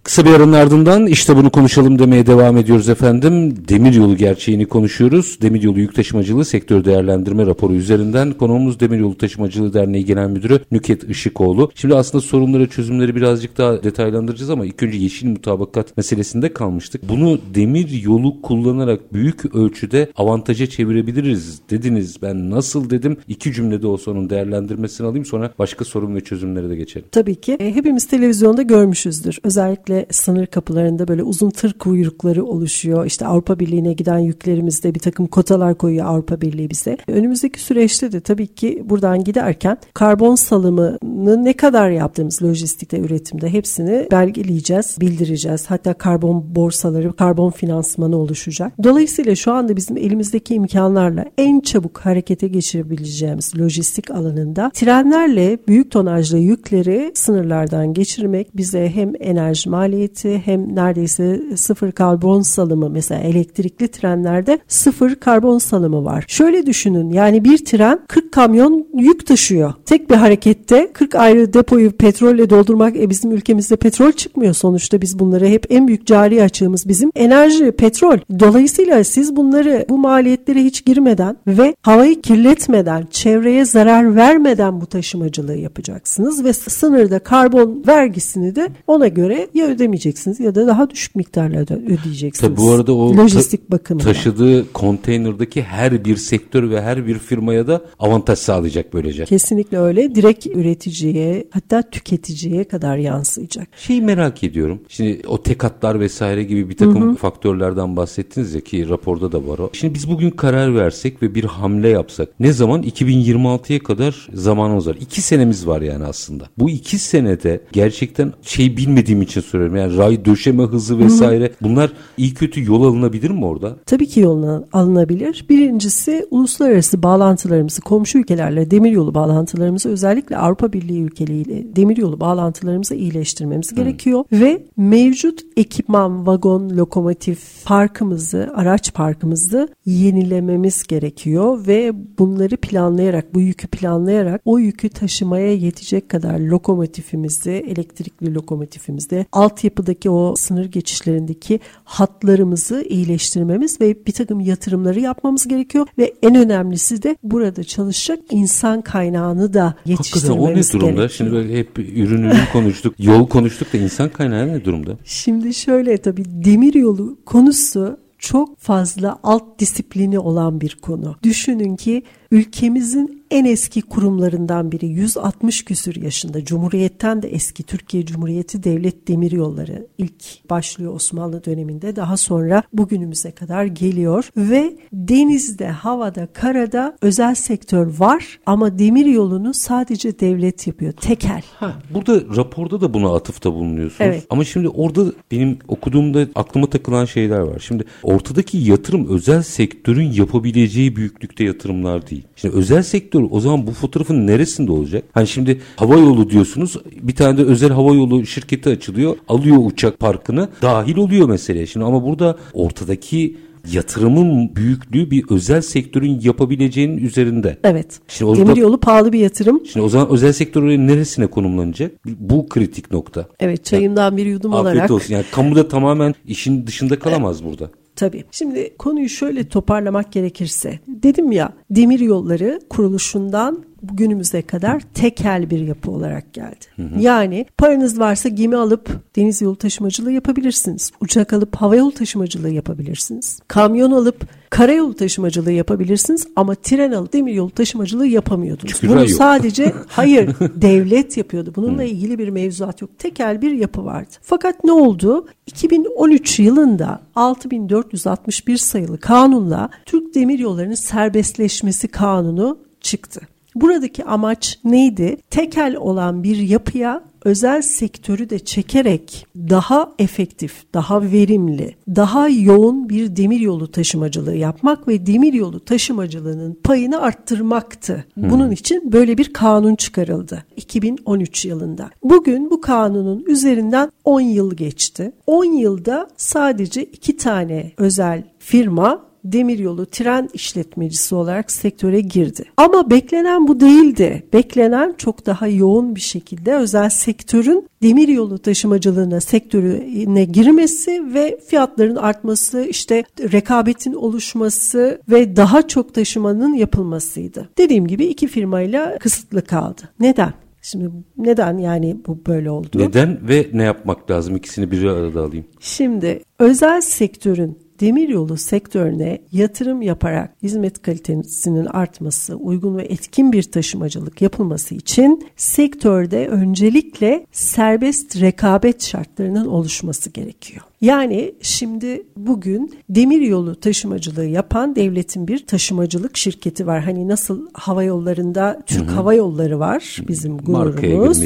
Kısa 0.05 0.25
bir 0.25 0.31
aranın 0.31 0.53
ardından 0.53 1.07
işte 1.07 1.37
bunu 1.37 1.51
konuşalım 1.51 1.99
demeye 1.99 2.27
devam 2.27 2.57
ediyoruz 2.57 2.89
efendim. 2.89 3.55
Demiryolu 3.69 4.17
gerçeğini 4.17 4.67
konuşuyoruz. 4.67 5.39
Demiryolu 5.43 5.81
Yük 5.81 5.95
Taşımacılığı 5.95 6.45
Sektör 6.45 6.85
Değerlendirme 6.85 7.47
Raporu 7.47 7.75
üzerinden 7.75 8.33
konuğumuz 8.33 8.81
Demiryolu 8.81 9.19
Taşımacılığı 9.19 9.75
Derneği 9.75 10.05
Genel 10.05 10.29
Müdürü 10.29 10.61
Nüket 10.73 11.05
Işıkoğlu. 11.05 11.71
Şimdi 11.75 11.95
aslında 11.95 12.23
sorunları 12.23 12.69
çözümleri 12.69 13.17
birazcık 13.17 13.59
daha 13.59 13.83
detaylandıracağız 13.83 14.51
ama 14.51 14.67
ilk 14.67 14.83
önce 14.83 14.99
yeşil 14.99 15.27
mutabakat 15.27 15.97
meselesinde 15.97 16.53
kalmıştık. 16.53 17.09
Bunu 17.09 17.39
demir 17.55 18.03
yolu 18.03 18.43
kullanarak 18.43 19.13
büyük 19.13 19.55
ölçüde 19.55 20.09
avantaja 20.17 20.67
çevirebiliriz 20.67 21.61
dediniz. 21.71 22.23
Ben 22.23 22.51
nasıl 22.51 22.91
dedim? 22.91 23.17
İki 23.29 23.53
cümlede 23.53 23.87
olsa 23.87 24.11
onun 24.11 24.31
değerlendirmesini 24.31 25.07
alayım 25.07 25.25
sonra 25.25 25.51
başka 25.59 25.85
sorun 25.85 26.15
ve 26.15 26.21
çözümlere 26.21 26.71
de 26.71 26.77
geçelim. 26.77 27.07
Tabii 27.13 27.35
ki. 27.35 27.53
E, 27.53 27.75
hepimiz 27.75 28.07
televizyonda 28.07 28.63
görmüşüzdür. 28.63 29.39
Özellikle 29.45 29.92
sınır 30.11 30.47
kapılarında 30.47 31.09
böyle 31.09 31.23
uzun 31.23 31.51
tır 31.51 31.73
kuyrukları 31.73 32.45
oluşuyor. 32.45 33.07
İşte 33.07 33.27
Avrupa 33.27 33.59
Birliği'ne 33.59 33.93
giden 33.93 34.19
yüklerimizde 34.19 34.95
bir 34.95 35.01
takım 35.01 35.27
kotalar 35.27 35.75
koyuyor 35.75 36.07
Avrupa 36.07 36.41
Birliği 36.41 36.71
bize. 36.71 36.97
Önümüzdeki 37.09 37.61
süreçte 37.61 38.13
de 38.13 38.21
tabii 38.21 38.47
ki 38.47 38.83
buradan 38.85 39.25
giderken 39.25 39.79
karbon 39.95 40.35
salımını 40.35 41.45
ne 41.45 41.53
kadar 41.53 41.91
yaptığımız 41.91 42.43
lojistikte, 42.43 42.99
üretimde 42.99 43.49
hepsini 43.49 44.09
belgeleyeceğiz, 44.11 44.97
bildireceğiz. 45.01 45.65
Hatta 45.71 45.95
karbon 45.95 46.55
borsaları, 46.55 47.13
karbon 47.13 47.51
finansmanı 47.51 48.17
oluşacak. 48.17 48.73
Dolayısıyla 48.83 49.35
şu 49.35 49.53
anda 49.53 49.77
bizim 49.77 49.97
elimizdeki 49.97 50.55
imkanlarla 50.55 51.25
en 51.39 51.61
çabuk 51.61 51.99
harekete 51.99 52.49
geçirebileceğimiz 52.49 53.61
lojistik 53.61 54.11
alanında 54.11 54.71
trenlerle 54.75 55.59
büyük 55.69 55.91
tonajlı 55.91 56.39
yükleri 56.39 57.13
sınırlardan 57.15 57.95
geçirmek 57.95 58.57
bize 58.57 58.91
hem 58.95 59.13
enerji 59.21 59.71
maliyeti 59.83 60.43
hem 60.45 60.77
neredeyse 60.77 61.43
sıfır 61.57 61.93
karbon 61.93 62.41
salımı 62.41 62.91
mesela 62.91 63.21
elektrikli 63.21 63.89
trenlerde 63.89 64.59
sıfır 64.69 65.15
karbon 65.15 65.59
salımı 65.59 66.05
var. 66.05 66.25
Şöyle 66.29 66.67
düşünün 66.67 67.11
yani 67.11 67.45
bir 67.45 67.65
tren 67.65 68.01
40 68.09 68.33
kamyon 68.33 68.87
yük 68.95 69.27
taşıyor. 69.27 69.73
Tek 69.87 70.11
bir 70.11 70.15
harekette 70.15 70.93
40 70.93 71.15
ayrı 71.15 71.53
depoyu 71.53 71.93
petrolle 71.93 72.51
doldurmak 72.51 72.97
e 72.97 73.11
bizim 73.11 73.33
ülkemizde 73.33 73.77
petrol 73.77 74.13
çıkmıyor 74.13 74.55
sonuçta 74.55 75.01
biz 75.01 75.19
bunları 75.19 75.47
hep 75.47 75.67
en 75.71 75.89
büyük 75.89 76.07
cari 76.07 76.43
açığımız 76.43 76.89
bizim 76.89 77.11
enerji 77.15 77.73
petrol. 77.73 78.19
Dolayısıyla 78.41 79.05
siz 79.05 79.37
bunları 79.37 79.87
bu 79.89 79.99
maliyetlere 79.99 80.65
hiç 80.65 80.85
girmeden 80.85 81.37
ve 81.47 81.75
havayı 81.83 82.21
kirletmeden 82.21 83.07
çevreye 83.11 83.65
zarar 83.65 84.17
vermeden 84.17 84.81
bu 84.81 84.87
taşımacılığı 84.87 85.57
yapacaksınız 85.57 86.45
ve 86.45 86.53
sınırda 86.53 87.19
karbon 87.19 87.85
vergisini 87.87 88.57
de 88.57 88.69
ona 88.87 89.09
göre 89.09 89.49
ya 89.55 89.72
ödemeyeceksiniz 89.75 90.41
ya 90.41 90.55
da 90.55 90.67
daha 90.67 90.91
düşük 90.91 91.15
miktarlarda 91.17 91.75
ödeyeceksiniz. 91.75 92.41
Tabii 92.41 92.57
bu 92.57 92.71
arada 92.71 92.95
o 92.95 93.17
lojistik 93.17 93.69
ta- 93.69 93.73
bakımından. 93.79 94.05
taşıdığı 94.05 94.73
konteynerdaki 94.73 95.63
her 95.63 96.05
bir 96.05 96.17
sektör 96.17 96.71
ve 96.71 96.83
her 96.83 97.07
bir 97.07 97.19
firmaya 97.19 97.67
da 97.67 97.83
avantaj 97.99 98.39
sağlayacak 98.39 98.93
böylece. 98.95 99.25
Kesinlikle 99.25 99.79
öyle. 99.79 100.15
Direkt 100.15 100.47
üreticiye 100.47 101.45
hatta 101.51 101.83
tüketiciye 101.91 102.65
kadar 102.65 102.97
yansıyacak. 102.97 103.69
Şeyi 103.77 104.03
merak 104.03 104.45
ediyorum. 104.45 104.81
Şimdi 104.89 105.23
o 105.27 105.43
tekatlar 105.43 106.01
vesaire 106.01 106.45
gibi 106.45 106.69
bir 106.69 106.77
takım 106.77 107.03
hı 107.03 107.11
hı. 107.11 107.15
faktörlerden 107.15 107.97
bahsettiniz 107.97 108.55
ya 108.55 108.61
ki 108.61 108.89
raporda 108.89 109.33
da 109.33 109.47
var 109.49 109.59
o. 109.59 109.71
Şimdi 109.73 109.95
biz 109.95 110.09
bugün 110.09 110.31
karar 110.31 110.75
versek 110.75 111.23
ve 111.23 111.35
bir 111.35 111.45
hamle 111.45 111.89
yapsak 111.89 112.29
ne 112.41 112.53
zaman 112.53 112.83
2026'ya 112.83 113.79
kadar 113.79 114.29
zamanımız 114.35 114.87
var. 114.87 114.97
İki 115.01 115.23
senemiz 115.23 115.67
var 115.67 115.81
yani 115.81 116.05
aslında. 116.05 116.49
Bu 116.59 116.71
iki 116.71 116.99
senede 116.99 117.61
gerçekten 117.73 118.33
şey 118.43 118.77
bilmediğim 118.77 119.23
için 119.23 119.41
soruyorum. 119.41 119.62
Yani 119.63 119.97
ray 119.97 120.25
döşeme 120.25 120.63
hızı 120.63 120.99
vesaire 120.99 121.45
hı 121.45 121.53
bunlar 121.63 121.93
iyi 122.17 122.35
kötü 122.35 122.65
yol 122.65 122.85
alınabilir 122.85 123.31
mi 123.31 123.45
orada? 123.45 123.77
Tabii 123.87 124.07
ki 124.07 124.21
yoluna 124.21 124.65
alınabilir. 124.73 125.47
Birincisi 125.49 126.27
uluslararası 126.31 127.03
bağlantılarımızı 127.03 127.81
komşu 127.81 128.19
ülkelerle 128.19 128.71
demiryolu 128.71 129.15
bağlantılarımızı 129.15 129.89
özellikle 129.89 130.37
Avrupa 130.37 130.73
Birliği 130.73 131.03
ülkeleriyle 131.03 131.77
demiryolu 131.77 132.21
bağlantılarımızı 132.21 132.95
iyileştirmemiz 132.95 133.73
hı. 133.73 133.77
gerekiyor 133.77 134.25
ve 134.33 134.63
mevcut 134.77 135.41
ekipman, 135.57 136.27
vagon, 136.27 136.71
lokomotif 136.71 137.65
parkımızı, 137.65 138.51
araç 138.55 138.95
parkımızı 138.95 139.69
yenilememiz 139.87 140.87
gerekiyor 140.87 141.67
ve 141.67 141.93
bunları 142.19 142.57
planlayarak, 142.57 143.35
bu 143.35 143.41
yükü 143.41 143.69
planlayarak 143.69 144.41
o 144.45 144.59
yükü 144.59 144.89
taşımaya 144.89 145.55
yetecek 145.55 146.09
kadar 146.09 146.39
lokomotifimizi, 146.39 147.51
elektrikli 147.51 148.35
lokomotifimizde, 148.35 149.27
altyapıdaki 149.53 150.11
o 150.11 150.35
sınır 150.37 150.65
geçişlerindeki 150.65 151.61
hatlarımızı 151.85 152.85
iyileştirmemiz 152.89 153.81
ve 153.81 154.07
bir 154.07 154.13
takım 154.13 154.41
yatırımları 154.41 155.01
yapmamız 155.01 155.49
gerekiyor 155.49 155.87
ve 155.99 156.15
en 156.23 156.35
önemlisi 156.35 157.03
de 157.03 157.17
burada 157.23 157.65
çalışacak 157.65 158.19
insan 158.31 158.83
kaynağını 158.83 159.55
da 159.55 159.75
yetiştirmemiz 159.87 160.31
Hakikaten 160.31 160.79
o 160.79 160.79
ne 160.79 160.81
durumda? 160.81 160.87
gerekiyor. 160.87 161.09
Şimdi 161.09 161.33
böyle 161.33 161.59
hep 161.59 161.79
ürün 161.79 162.23
ürün 162.23 162.37
konuştuk, 162.53 162.95
yol 162.99 163.29
konuştuk 163.29 163.73
da 163.73 163.79
insan 163.79 164.09
kaynağı 164.09 164.49
ne 164.49 164.65
durumda? 164.65 164.99
Şimdi 165.05 165.55
şöyle 165.55 165.99
tabii 165.99 166.25
demir 166.27 166.75
yolu 166.75 167.19
konusu 167.27 167.97
çok 168.19 168.59
fazla 168.59 169.19
alt 169.23 169.59
disiplini 169.59 170.19
olan 170.19 170.61
bir 170.61 170.79
konu. 170.83 171.17
Düşünün 171.23 171.77
ki 171.77 172.03
ülkemizin 172.31 173.22
en 173.33 173.45
eski 173.45 173.83
kurumlarından 173.83 174.73
biri 174.73 174.87
160 174.87 175.65
küsür 175.65 176.03
yaşında 176.03 176.45
Cumhuriyet'ten 176.45 177.23
de 177.23 177.29
eski 177.29 177.63
Türkiye 177.63 178.07
Cumhuriyeti 178.07 178.65
Devlet 178.65 179.09
Demiryolları 179.09 179.87
ilk 179.99 180.51
başlıyor 180.51 180.95
Osmanlı 180.95 181.45
döneminde 181.45 181.97
daha 181.97 182.17
sonra 182.17 182.63
bugünümüze 182.73 183.31
kadar 183.31 183.65
geliyor 183.65 184.31
ve 184.37 184.77
denizde, 184.93 185.69
havada, 185.69 186.27
karada 186.27 186.97
özel 187.03 187.35
sektör 187.35 187.99
var 187.99 188.39
ama 188.47 188.79
demiryolunu 188.79 189.55
sadece 189.55 190.21
devlet 190.21 190.67
yapıyor. 190.67 190.93
Tekel. 190.93 191.43
Ha, 191.55 191.79
burada 191.95 192.37
raporda 192.37 192.81
da 192.81 192.95
buna 192.95 193.15
atıfta 193.15 193.55
bulunuyorsunuz. 193.55 194.01
Evet. 194.01 194.27
Ama 194.31 194.45
şimdi 194.45 194.69
orada 194.69 195.13
benim 195.31 195.59
okuduğumda 195.69 196.27
aklıma 196.35 196.71
takılan 196.71 197.05
şeyler 197.05 197.41
var. 197.41 197.59
Şimdi 197.59 197.85
ortadaki 198.03 198.59
yatırım 198.59 199.09
özel 199.09 199.43
sektörün 199.43 200.13
yapabileceği 200.13 200.97
büyüklükte 200.97 201.45
yatırımlar 201.45 202.11
değil. 202.11 202.25
Şimdi 202.37 202.57
özel 202.57 202.83
sektör 202.83 203.22
o 203.31 203.41
zaman 203.41 203.67
bu 203.67 203.71
fotoğrafın 203.71 204.27
neresinde 204.27 204.73
olacak? 204.73 205.05
Hani 205.13 205.27
şimdi 205.27 205.61
hava 205.77 205.95
yolu 205.95 206.31
diyorsunuz 206.31 206.77
bir 207.03 207.15
tane 207.15 207.39
de 207.39 207.43
özel 207.43 207.71
hava 207.71 207.95
yolu 207.95 208.27
şirketi 208.27 208.69
açılıyor 208.69 209.17
alıyor 209.29 209.57
uçak 209.61 209.99
parkını 209.99 210.49
dahil 210.63 210.97
oluyor 210.97 211.29
meseleye. 211.29 211.67
Şimdi 211.67 211.87
ama 211.87 212.05
burada 212.05 212.37
ortadaki 212.53 213.37
yatırımın 213.73 214.57
büyüklüğü 214.57 215.11
bir 215.11 215.25
özel 215.31 215.61
sektörün 215.61 216.21
yapabileceğinin 216.21 216.97
üzerinde. 216.97 217.59
Evet. 217.65 218.01
Şimdi 218.09 218.31
o 218.31 218.37
Demir 218.37 218.57
yolu 218.57 218.81
pahalı 218.81 219.13
bir 219.13 219.19
yatırım. 219.19 219.67
Şimdi 219.67 219.87
o 219.87 219.89
zaman 219.89 220.11
özel 220.11 220.33
sektör 220.33 220.63
neresine 220.63 221.27
konumlanacak? 221.27 221.93
Bu 222.07 222.49
kritik 222.49 222.91
nokta. 222.91 223.27
Evet 223.41 223.65
çayımdan 223.65 224.17
bir 224.17 224.27
yudum 224.27 224.55
Afiyet 224.55 224.77
olarak. 224.77 224.91
olsun. 224.91 225.15
Yani 225.15 225.25
kamu 225.33 225.57
da 225.57 225.69
tamamen 225.69 226.15
işin 226.27 226.67
dışında 226.67 226.99
kalamaz 226.99 227.45
burada. 227.45 227.71
Tabii. 227.97 228.25
Şimdi 228.31 228.77
konuyu 228.79 229.09
şöyle 229.09 229.49
toparlamak 229.49 230.13
gerekirse. 230.13 230.79
Dedim 230.89 231.33
ya 231.33 231.53
demir 231.71 232.01
yolları 232.01 232.61
kuruluşundan 232.71 233.65
günümüze 233.83 234.43
kadar 234.43 234.83
tekel 234.95 235.51
bir 235.51 235.61
yapı 235.61 235.91
olarak 235.91 236.33
geldi. 236.33 236.65
Yani 236.99 237.47
paranız 237.59 238.01
varsa 238.01 238.29
gemi 238.29 238.57
alıp 238.57 238.91
deniz 239.17 239.43
yolu 239.43 239.57
taşımacılığı 239.57 240.13
yapabilirsiniz. 240.13 240.93
Uçak 241.01 241.33
alıp 241.33 241.57
hava 241.57 241.77
yolu 241.77 241.93
taşımacılığı 241.93 242.51
yapabilirsiniz. 242.51 243.39
Kamyon 243.49 243.93
alıp 243.93 244.27
karayolu 244.51 244.95
taşımacılığı 244.95 245.53
yapabilirsiniz 245.53 246.27
ama 246.37 246.55
tren 246.55 246.93
alıp 246.93 247.13
demir 247.13 247.35
yolu 247.35 247.51
taşımacılığı 247.51 248.07
yapamıyordunuz. 248.07 248.75
Çünkü 248.81 248.93
Bunu 248.93 249.01
yok. 249.01 249.11
sadece 249.11 249.73
hayır 249.87 250.31
devlet 250.57 251.17
yapıyordu. 251.17 251.53
Bununla 251.57 251.85
ilgili 251.85 252.19
bir 252.19 252.29
mevzuat 252.29 252.83
yok. 252.83 252.99
Tekel 252.99 253.43
bir 253.43 253.51
yapı 253.51 253.85
vardı. 253.85 254.11
Fakat 254.23 254.65
ne 254.65 254.73
oldu? 254.73 255.27
2013 255.47 256.39
yılında 256.39 257.01
6461 257.17 258.57
sayılı 258.57 258.99
kanunla 258.99 259.71
Türk 259.87 260.15
Demiryolları'nın 260.15 260.75
serbestleşmesi 260.75 261.89
kanunu 261.89 262.59
çıktı. 262.81 263.21
Buradaki 263.55 264.05
amaç 264.05 264.59
neydi? 264.65 265.17
Tekel 265.31 265.77
olan 265.77 266.23
bir 266.23 266.37
yapıya 266.37 267.03
özel 267.25 267.63
sektörü 267.63 268.31
de 268.31 268.39
çekerek 268.39 269.27
daha 269.37 269.93
efektif, 269.99 270.65
daha 270.75 271.03
verimli, 271.03 271.75
daha 271.89 272.29
yoğun 272.29 272.89
bir 272.89 273.17
demiryolu 273.17 273.71
taşımacılığı 273.71 274.37
yapmak 274.37 274.89
ve 274.89 275.07
demiryolu 275.07 275.65
taşımacılığının 275.65 276.59
payını 276.65 277.01
arttırmaktı. 277.01 278.05
Bunun 278.17 278.51
için 278.51 278.93
böyle 278.93 279.19
bir 279.19 279.33
kanun 279.33 279.75
çıkarıldı 279.75 280.45
2013 280.57 281.45
yılında. 281.45 281.91
Bugün 282.03 282.51
bu 282.51 282.61
kanunun 282.61 283.25
üzerinden 283.27 283.93
10 284.05 284.21
yıl 284.21 284.55
geçti. 284.55 285.13
10 285.27 285.45
yılda 285.45 286.09
sadece 286.17 286.85
iki 286.85 287.17
tane 287.17 287.73
özel 287.77 288.23
firma 288.39 289.12
demiryolu 289.25 289.87
tren 289.87 290.29
işletmecisi 290.35 291.15
olarak 291.15 291.51
sektöre 291.51 292.01
girdi. 292.01 292.45
Ama 292.57 292.91
beklenen 292.91 293.49
bu 293.49 293.61
değildi. 293.61 294.23
Beklenen 294.33 294.95
çok 294.99 295.27
daha 295.27 295.47
yoğun 295.47 295.97
bir 295.97 296.01
şekilde 296.01 296.55
özel 296.55 296.89
sektörün 296.91 297.69
demiryolu 297.83 298.39
taşımacılığına 298.39 299.21
sektörüne 299.21 300.25
girmesi 300.25 301.15
ve 301.15 301.39
fiyatların 301.47 301.97
artması, 301.97 302.67
işte 302.71 303.05
rekabetin 303.33 303.93
oluşması 303.93 305.01
ve 305.09 305.37
daha 305.37 305.69
çok 305.69 305.95
taşımanın 305.95 306.55
yapılmasıydı. 306.55 307.49
Dediğim 307.59 307.87
gibi 307.87 308.05
iki 308.05 308.27
firmayla 308.27 308.99
kısıtlı 308.99 309.45
kaldı. 309.45 309.83
Neden? 310.01 310.33
Şimdi 310.63 310.91
neden 311.17 311.59
yani 311.59 311.97
bu 312.07 312.19
böyle 312.27 312.51
oldu? 312.51 312.69
Neden 312.75 313.29
ve 313.29 313.47
ne 313.53 313.63
yapmak 313.63 314.11
lazım? 314.11 314.37
İkisini 314.37 314.71
bir 314.71 314.85
arada 314.85 315.21
alayım. 315.21 315.45
Şimdi 315.61 316.23
özel 316.39 316.81
sektörün 316.81 317.59
demiryolu 317.83 318.37
sektörüne 318.37 319.19
yatırım 319.33 319.83
yaparak 319.83 320.35
hizmet 320.43 320.83
kalitesinin 320.83 321.67
artması, 321.67 322.37
uygun 322.37 322.77
ve 322.77 322.83
etkin 322.83 323.33
bir 323.33 323.43
taşımacılık 323.43 324.23
yapılması 324.23 324.75
için 324.75 325.29
sektörde 325.37 326.29
öncelikle 326.29 327.27
serbest 327.33 328.21
rekabet 328.21 328.83
şartlarının 328.83 329.47
oluşması 329.47 330.11
gerekiyor. 330.11 330.72
Yani 330.83 331.35
şimdi 331.43 332.03
bugün 332.17 332.73
demiryolu 332.89 333.55
taşımacılığı 333.55 334.25
yapan 334.25 334.77
devletin 334.77 335.29
bir 335.29 335.47
taşımacılık 335.47 336.17
şirketi 336.17 336.67
var. 336.67 336.83
Hani 336.83 337.09
nasıl 337.09 337.47
hava 337.53 337.83
yollarında 337.83 338.63
Türk 338.67 338.91
Hava 338.91 339.15
Yolları 339.15 339.59
var 339.59 339.99
bizim 340.09 340.33
Markaya 340.47 340.95
gururumuz. 340.95 341.21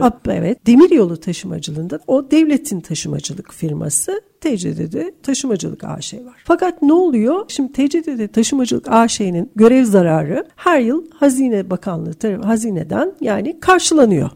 Ab- 0.00 0.32
Evet 0.32 0.66
demiryolu 0.66 1.16
taşımacılığında 1.16 1.98
o 2.06 2.30
devletin 2.30 2.80
taşımacılık 2.80 3.52
firması 3.54 4.20
TCD'de 4.40 5.14
Taşımacılık 5.22 5.84
AŞ 5.84 6.14
var. 6.14 6.42
Fakat 6.44 6.82
ne 6.82 6.92
oluyor? 6.92 7.44
Şimdi 7.48 7.72
TCD'de 7.72 8.28
Taşımacılık 8.28 8.88
AŞ'nin 8.88 9.50
görev 9.56 9.84
zararı 9.84 10.44
her 10.56 10.80
yıl 10.80 11.04
Hazine 11.14 11.70
Bakanlığı 11.70 12.14
tarafı 12.14 12.42
hazineden 12.46 13.12
yani 13.20 13.60
karşılanıyor. 13.60 14.30